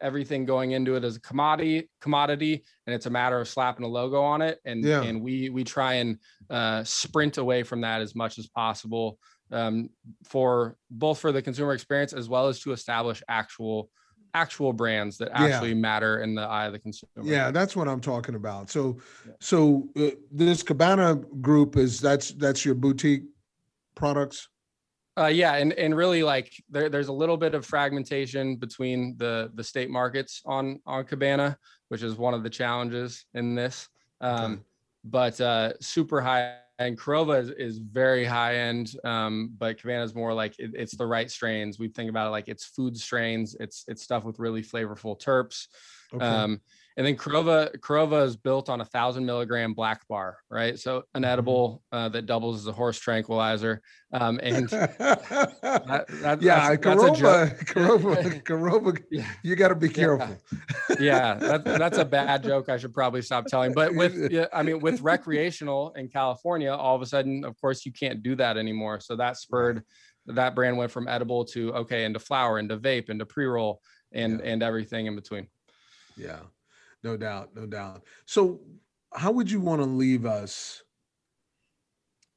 everything 0.00 0.44
going 0.44 0.72
into 0.72 0.94
it 0.94 1.04
as 1.04 1.16
a 1.16 1.20
commodity 1.20 1.90
commodity 2.00 2.64
and 2.86 2.94
it's 2.94 3.06
a 3.06 3.10
matter 3.10 3.40
of 3.40 3.48
slapping 3.48 3.84
a 3.84 3.88
logo 3.88 4.22
on 4.22 4.40
it 4.40 4.58
and 4.64 4.84
yeah. 4.84 5.02
and 5.02 5.20
we 5.20 5.50
we 5.50 5.62
try 5.62 5.94
and 5.94 6.18
uh, 6.48 6.82
sprint 6.84 7.38
away 7.38 7.62
from 7.62 7.80
that 7.80 8.00
as 8.00 8.14
much 8.14 8.38
as 8.38 8.46
possible 8.48 9.18
um, 9.52 9.90
for 10.24 10.76
both 10.90 11.18
for 11.18 11.32
the 11.32 11.42
consumer 11.42 11.72
experience 11.72 12.12
as 12.12 12.28
well 12.28 12.48
as 12.48 12.60
to 12.60 12.72
establish 12.72 13.22
actual 13.28 13.90
actual 14.34 14.72
brands 14.72 15.18
that 15.18 15.30
actually 15.32 15.70
yeah. 15.70 15.74
matter 15.74 16.22
in 16.22 16.34
the 16.34 16.42
eye 16.42 16.66
of 16.66 16.72
the 16.72 16.78
consumer. 16.78 17.10
Yeah, 17.22 17.50
that's 17.50 17.74
what 17.76 17.88
I'm 17.88 18.00
talking 18.00 18.34
about. 18.34 18.70
So, 18.70 18.98
yeah. 19.26 19.32
so 19.40 19.88
uh, 19.96 20.10
this 20.30 20.62
Cabana 20.62 21.16
group 21.40 21.76
is 21.76 22.00
that's 22.00 22.32
that's 22.32 22.64
your 22.64 22.74
boutique 22.74 23.24
products. 23.94 24.48
Uh, 25.18 25.26
yeah, 25.26 25.54
and 25.54 25.72
and 25.74 25.94
really 25.94 26.22
like 26.22 26.52
there, 26.70 26.88
there's 26.88 27.08
a 27.08 27.12
little 27.12 27.36
bit 27.36 27.54
of 27.54 27.66
fragmentation 27.66 28.56
between 28.56 29.16
the 29.18 29.50
the 29.54 29.64
state 29.64 29.90
markets 29.90 30.40
on 30.46 30.80
on 30.86 31.04
Cabana, 31.04 31.58
which 31.88 32.02
is 32.02 32.16
one 32.16 32.32
of 32.32 32.42
the 32.42 32.50
challenges 32.50 33.26
in 33.34 33.54
this. 33.54 33.88
Um, 34.20 34.52
okay. 34.52 34.62
But 35.04 35.40
uh, 35.40 35.72
super 35.80 36.20
high 36.20 36.56
and 36.80 36.98
Korova 36.98 37.38
is, 37.38 37.50
is 37.50 37.78
very 37.78 38.24
high 38.24 38.56
end, 38.56 38.96
um, 39.04 39.52
but 39.58 39.78
Cabana 39.78 40.02
is 40.02 40.14
more 40.14 40.32
like 40.32 40.58
it, 40.58 40.70
it's 40.74 40.96
the 40.96 41.06
right 41.06 41.30
strains. 41.30 41.78
We 41.78 41.88
think 41.88 42.08
about 42.08 42.26
it 42.26 42.30
like 42.30 42.48
it's 42.48 42.64
food 42.64 42.96
strains. 42.96 43.54
It's 43.60 43.84
it's 43.86 44.02
stuff 44.02 44.24
with 44.24 44.38
really 44.38 44.62
flavorful 44.62 45.20
terps. 45.20 45.66
Okay. 46.14 46.24
Um, 46.24 46.60
and 46.96 47.06
then 47.06 47.16
Korova 47.16 47.76
Korova 47.78 48.24
is 48.24 48.36
built 48.36 48.68
on 48.68 48.80
a 48.80 48.84
thousand 48.84 49.24
milligram 49.24 49.74
black 49.74 50.06
bar, 50.08 50.38
right? 50.50 50.78
So 50.78 50.96
an 50.96 51.22
mm-hmm. 51.22 51.24
edible 51.24 51.82
uh, 51.92 52.08
that 52.10 52.26
doubles 52.26 52.60
as 52.60 52.66
a 52.66 52.72
horse 52.72 52.98
tranquilizer. 52.98 53.80
Um, 54.12 54.40
and 54.42 54.68
that, 54.68 56.04
that, 56.22 56.42
yeah, 56.42 56.70
that's, 56.70 56.84
Korova, 56.84 57.64
Korova, 57.64 58.42
Korova, 58.44 59.02
yeah. 59.10 59.26
you 59.42 59.54
got 59.54 59.68
to 59.68 59.76
be 59.76 59.88
careful. 59.88 60.36
Yeah, 60.90 60.96
yeah 61.00 61.34
that, 61.34 61.64
that's 61.64 61.98
a 61.98 62.04
bad 62.04 62.42
joke. 62.42 62.68
I 62.68 62.76
should 62.76 62.92
probably 62.92 63.22
stop 63.22 63.46
telling. 63.46 63.72
But 63.72 63.94
with, 63.94 64.30
yeah, 64.32 64.46
I 64.52 64.62
mean, 64.62 64.80
with 64.80 65.00
recreational 65.00 65.92
in 65.92 66.08
California, 66.08 66.72
all 66.72 66.96
of 66.96 67.02
a 67.02 67.06
sudden, 67.06 67.44
of 67.44 67.58
course, 67.60 67.86
you 67.86 67.92
can't 67.92 68.22
do 68.22 68.34
that 68.36 68.56
anymore. 68.56 69.00
So 69.00 69.16
that 69.16 69.36
spurred 69.36 69.84
that 70.26 70.54
brand 70.54 70.76
went 70.76 70.90
from 70.90 71.08
edible 71.08 71.44
to 71.46 71.72
okay 71.74 72.04
into 72.04 72.18
flower, 72.18 72.58
into 72.58 72.76
vape, 72.76 73.10
into 73.10 73.24
pre 73.24 73.46
roll, 73.46 73.80
and 74.12 74.40
yeah. 74.40 74.50
and 74.50 74.62
everything 74.62 75.06
in 75.06 75.14
between. 75.14 75.46
Yeah 76.16 76.40
no 77.02 77.16
doubt, 77.16 77.50
no 77.54 77.66
doubt. 77.66 78.02
So, 78.26 78.60
how 79.12 79.32
would 79.32 79.50
you 79.50 79.60
want 79.60 79.80
to 79.80 79.86
leave 79.86 80.24
us, 80.24 80.82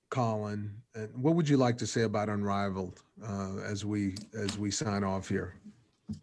Colin? 0.10 0.76
And 0.96 1.10
what 1.16 1.36
would 1.36 1.48
you 1.48 1.58
like 1.58 1.78
to 1.80 1.88
say 1.88 2.04
about 2.04 2.30
Unrivaled 2.30 3.02
uh, 3.24 3.58
as 3.58 3.86
we 3.86 4.16
as 4.34 4.58
we 4.58 4.72
sign 4.72 5.04
off 5.04 5.30
here? 5.30 5.56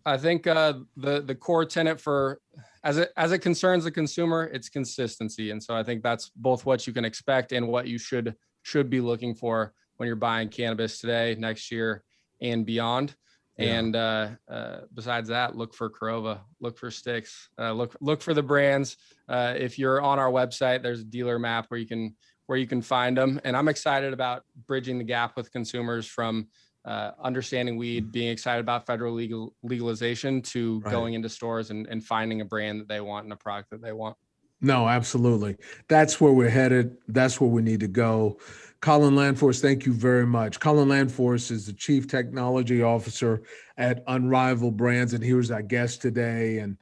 I 0.04 0.16
think 0.16 0.46
uh, 0.46 0.74
the 0.96 1.22
the 1.22 1.34
core 1.34 1.64
tenet 1.64 2.00
for 2.00 2.40
as 2.84 2.98
it 2.98 3.12
as 3.16 3.32
it 3.32 3.38
concerns 3.38 3.84
the 3.84 3.90
consumer, 3.90 4.50
it's 4.52 4.68
consistency, 4.68 5.50
and 5.50 5.62
so 5.62 5.74
I 5.74 5.82
think 5.82 6.02
that's 6.02 6.30
both 6.36 6.64
what 6.64 6.86
you 6.86 6.92
can 6.92 7.04
expect 7.04 7.52
and 7.52 7.68
what 7.68 7.86
you 7.86 7.98
should 7.98 8.34
should 8.62 8.90
be 8.90 9.00
looking 9.00 9.34
for 9.34 9.72
when 9.96 10.06
you're 10.06 10.16
buying 10.16 10.48
cannabis 10.48 10.98
today, 10.98 11.36
next 11.38 11.70
year, 11.70 12.04
and 12.40 12.64
beyond. 12.64 13.14
And 13.58 13.94
uh, 13.94 14.28
uh, 14.48 14.76
besides 14.94 15.28
that, 15.28 15.54
look 15.54 15.74
for 15.74 15.90
Korova, 15.90 16.40
look 16.60 16.78
for 16.78 16.90
sticks, 16.90 17.50
uh, 17.58 17.72
look 17.72 17.94
look 18.00 18.22
for 18.22 18.32
the 18.32 18.42
brands. 18.42 18.96
Uh, 19.28 19.54
if 19.56 19.78
you're 19.78 20.00
on 20.00 20.18
our 20.18 20.30
website, 20.30 20.82
there's 20.82 21.00
a 21.00 21.04
dealer 21.04 21.38
map 21.38 21.66
where 21.68 21.78
you 21.78 21.86
can 21.86 22.16
where 22.46 22.58
you 22.58 22.66
can 22.66 22.82
find 22.82 23.16
them. 23.16 23.40
And 23.44 23.56
I'm 23.56 23.68
excited 23.68 24.12
about 24.12 24.44
bridging 24.66 24.98
the 24.98 25.04
gap 25.04 25.36
with 25.36 25.52
consumers 25.52 26.06
from 26.06 26.48
uh, 26.84 27.12
understanding 27.22 27.76
weed, 27.76 28.10
being 28.10 28.30
excited 28.30 28.60
about 28.60 28.86
federal 28.86 29.12
legal 29.12 29.54
legalization, 29.62 30.40
to 30.42 30.80
right. 30.80 30.90
going 30.90 31.14
into 31.14 31.28
stores 31.28 31.70
and, 31.70 31.86
and 31.86 32.04
finding 32.04 32.40
a 32.40 32.44
brand 32.44 32.80
that 32.80 32.88
they 32.88 33.00
want 33.00 33.24
and 33.24 33.32
a 33.32 33.36
product 33.36 33.70
that 33.70 33.82
they 33.82 33.92
want. 33.92 34.16
No, 34.60 34.88
absolutely. 34.88 35.56
That's 35.88 36.20
where 36.20 36.32
we're 36.32 36.50
headed. 36.50 36.96
That's 37.08 37.40
where 37.40 37.48
we 37.48 37.62
need 37.62 37.80
to 37.80 37.88
go. 37.88 38.38
Colin 38.80 39.14
Landforce, 39.14 39.60
thank 39.60 39.84
you 39.84 39.92
very 39.92 40.26
much. 40.26 40.58
Colin 40.58 40.88
Landforce 40.88 41.50
is 41.50 41.66
the 41.66 41.72
Chief 41.72 42.06
Technology 42.06 42.82
Officer 42.82 43.42
at 43.76 44.02
Unrivaled 44.06 44.76
Brands, 44.76 45.12
and 45.12 45.22
he 45.22 45.34
was 45.34 45.50
our 45.50 45.62
guest 45.62 46.00
today. 46.00 46.58
And 46.58 46.78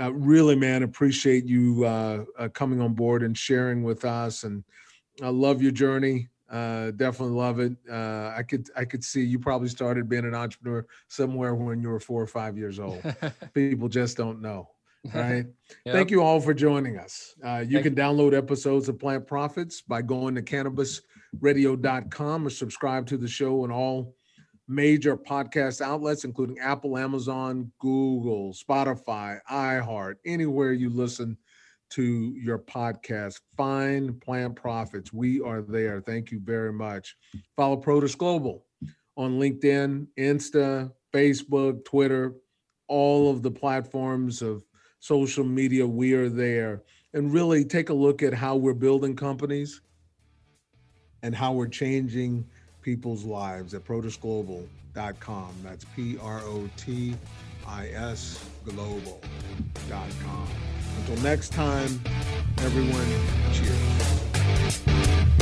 uh, 0.00 0.12
really, 0.12 0.56
man, 0.56 0.82
appreciate 0.82 1.44
you 1.44 1.84
uh, 1.84 2.24
uh, 2.38 2.48
coming 2.48 2.80
on 2.80 2.94
board 2.94 3.22
and 3.22 3.36
sharing 3.36 3.82
with 3.82 4.04
us. 4.04 4.44
And 4.44 4.64
I 5.22 5.28
love 5.28 5.60
your 5.60 5.72
journey. 5.72 6.28
Uh, 6.50 6.90
definitely 6.92 7.34
love 7.34 7.60
it. 7.60 7.72
Uh, 7.90 8.32
I 8.36 8.42
could 8.42 8.68
I 8.76 8.84
could 8.84 9.02
see 9.02 9.22
you 9.22 9.38
probably 9.38 9.68
started 9.68 10.06
being 10.06 10.26
an 10.26 10.34
entrepreneur 10.34 10.86
somewhere 11.08 11.54
when 11.54 11.80
you 11.80 11.88
were 11.88 12.00
four 12.00 12.20
or 12.20 12.26
five 12.26 12.58
years 12.58 12.78
old. 12.78 13.02
People 13.54 13.88
just 13.88 14.18
don't 14.18 14.42
know 14.42 14.68
right? 15.14 15.46
yep. 15.86 15.94
Thank 15.94 16.10
you 16.10 16.22
all 16.22 16.40
for 16.40 16.54
joining 16.54 16.98
us. 16.98 17.34
Uh, 17.44 17.64
you 17.66 17.80
Thank 17.80 17.84
can 17.84 17.94
download 17.94 18.36
episodes 18.36 18.88
of 18.88 18.98
Plant 18.98 19.26
Profits 19.26 19.82
by 19.82 20.02
going 20.02 20.34
to 20.34 20.42
cannabis 20.42 21.00
radio.com 21.40 22.46
or 22.46 22.50
subscribe 22.50 23.06
to 23.06 23.16
the 23.16 23.28
show 23.28 23.62
on 23.62 23.70
all 23.70 24.14
major 24.68 25.16
podcast 25.16 25.80
outlets, 25.80 26.24
including 26.24 26.58
Apple, 26.58 26.96
Amazon, 26.96 27.70
Google, 27.78 28.52
Spotify, 28.52 29.38
iHeart, 29.50 30.14
anywhere 30.24 30.72
you 30.72 30.90
listen 30.90 31.36
to 31.90 32.34
your 32.36 32.58
podcast. 32.58 33.40
Find 33.56 34.18
Plant 34.20 34.56
Profits. 34.56 35.12
We 35.12 35.40
are 35.40 35.62
there. 35.62 36.00
Thank 36.00 36.30
you 36.30 36.40
very 36.40 36.72
much. 36.72 37.16
Follow 37.56 37.76
Protis 37.80 38.16
Global 38.16 38.64
on 39.16 39.38
LinkedIn, 39.38 40.06
Insta, 40.18 40.90
Facebook, 41.12 41.84
Twitter, 41.84 42.34
all 42.88 43.30
of 43.30 43.42
the 43.42 43.50
platforms 43.50 44.40
of 44.40 44.64
social 45.02 45.42
media. 45.44 45.84
We 45.86 46.14
are 46.14 46.28
there. 46.28 46.80
And 47.12 47.32
really 47.32 47.64
take 47.64 47.90
a 47.90 47.94
look 47.94 48.22
at 48.22 48.32
how 48.32 48.56
we're 48.56 48.72
building 48.72 49.14
companies 49.14 49.82
and 51.22 51.34
how 51.34 51.52
we're 51.52 51.66
changing 51.68 52.46
people's 52.80 53.24
lives 53.24 53.74
at 53.74 53.84
protisglobal.com. 53.84 55.54
That's 55.62 55.84
P 55.96 56.16
R 56.18 56.40
O 56.44 56.70
T 56.76 57.14
I 57.66 57.88
S 57.88 58.42
global.com. 58.64 60.48
Until 60.98 61.22
next 61.22 61.52
time, 61.52 62.00
everyone, 62.58 63.06
cheers. 63.52 65.41